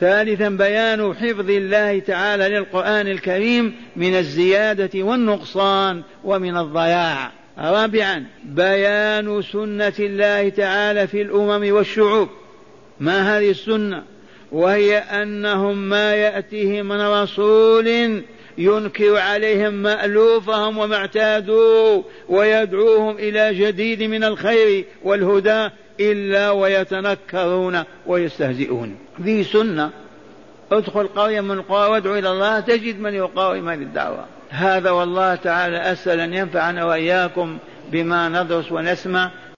ثالثا 0.00 0.48
بيان 0.48 1.14
حفظ 1.14 1.50
الله 1.50 1.98
تعالى 1.98 2.48
للقرآن 2.48 3.08
الكريم 3.08 3.74
من 3.96 4.14
الزيادة 4.14 5.02
والنقصان 5.02 6.02
ومن 6.24 6.56
الضياع. 6.56 7.32
رابعا 7.58 8.24
بيان 8.44 9.42
سنة 9.42 9.92
الله 9.98 10.48
تعالى 10.48 11.06
في 11.06 11.22
الأمم 11.22 11.72
والشعوب. 11.72 12.28
ما 13.00 13.38
هذه 13.38 13.50
السنة؟ 13.50 14.02
وهي 14.52 14.98
أنهم 14.98 15.76
ما 15.76 16.14
يأتيهم 16.14 16.88
من 16.88 17.00
رسول 17.00 18.22
ينكر 18.58 19.16
عليهم 19.16 19.74
مألوفهم 19.74 20.78
وما 20.78 20.96
اعتادوا 20.96 22.02
ويدعوهم 22.28 23.16
إلى 23.16 23.54
جديد 23.54 24.02
من 24.02 24.24
الخير 24.24 24.84
والهدى 25.04 25.68
إلا 26.00 26.50
ويتنكرون 26.50 27.82
ويستهزئون. 28.06 28.96
ذي 29.22 29.44
سنة. 29.44 29.90
ادخل 30.72 31.06
قرية 31.06 31.40
من 31.40 31.50
القرى 31.50 31.90
وادعو 31.90 32.14
إلى 32.14 32.30
الله 32.30 32.60
تجد 32.60 33.00
من 33.00 33.14
يقاوم 33.14 33.68
هذه 33.68 33.82
الدعوة. 33.82 34.26
هذا 34.54 34.90
والله 34.90 35.34
تعالى 35.34 35.76
أسأل 35.76 36.20
أن 36.20 36.34
ينفعنا 36.34 36.84
وإياكم 36.84 37.58
بما 37.92 38.28
ندرس 38.28 38.72
ونسمع 38.72 39.30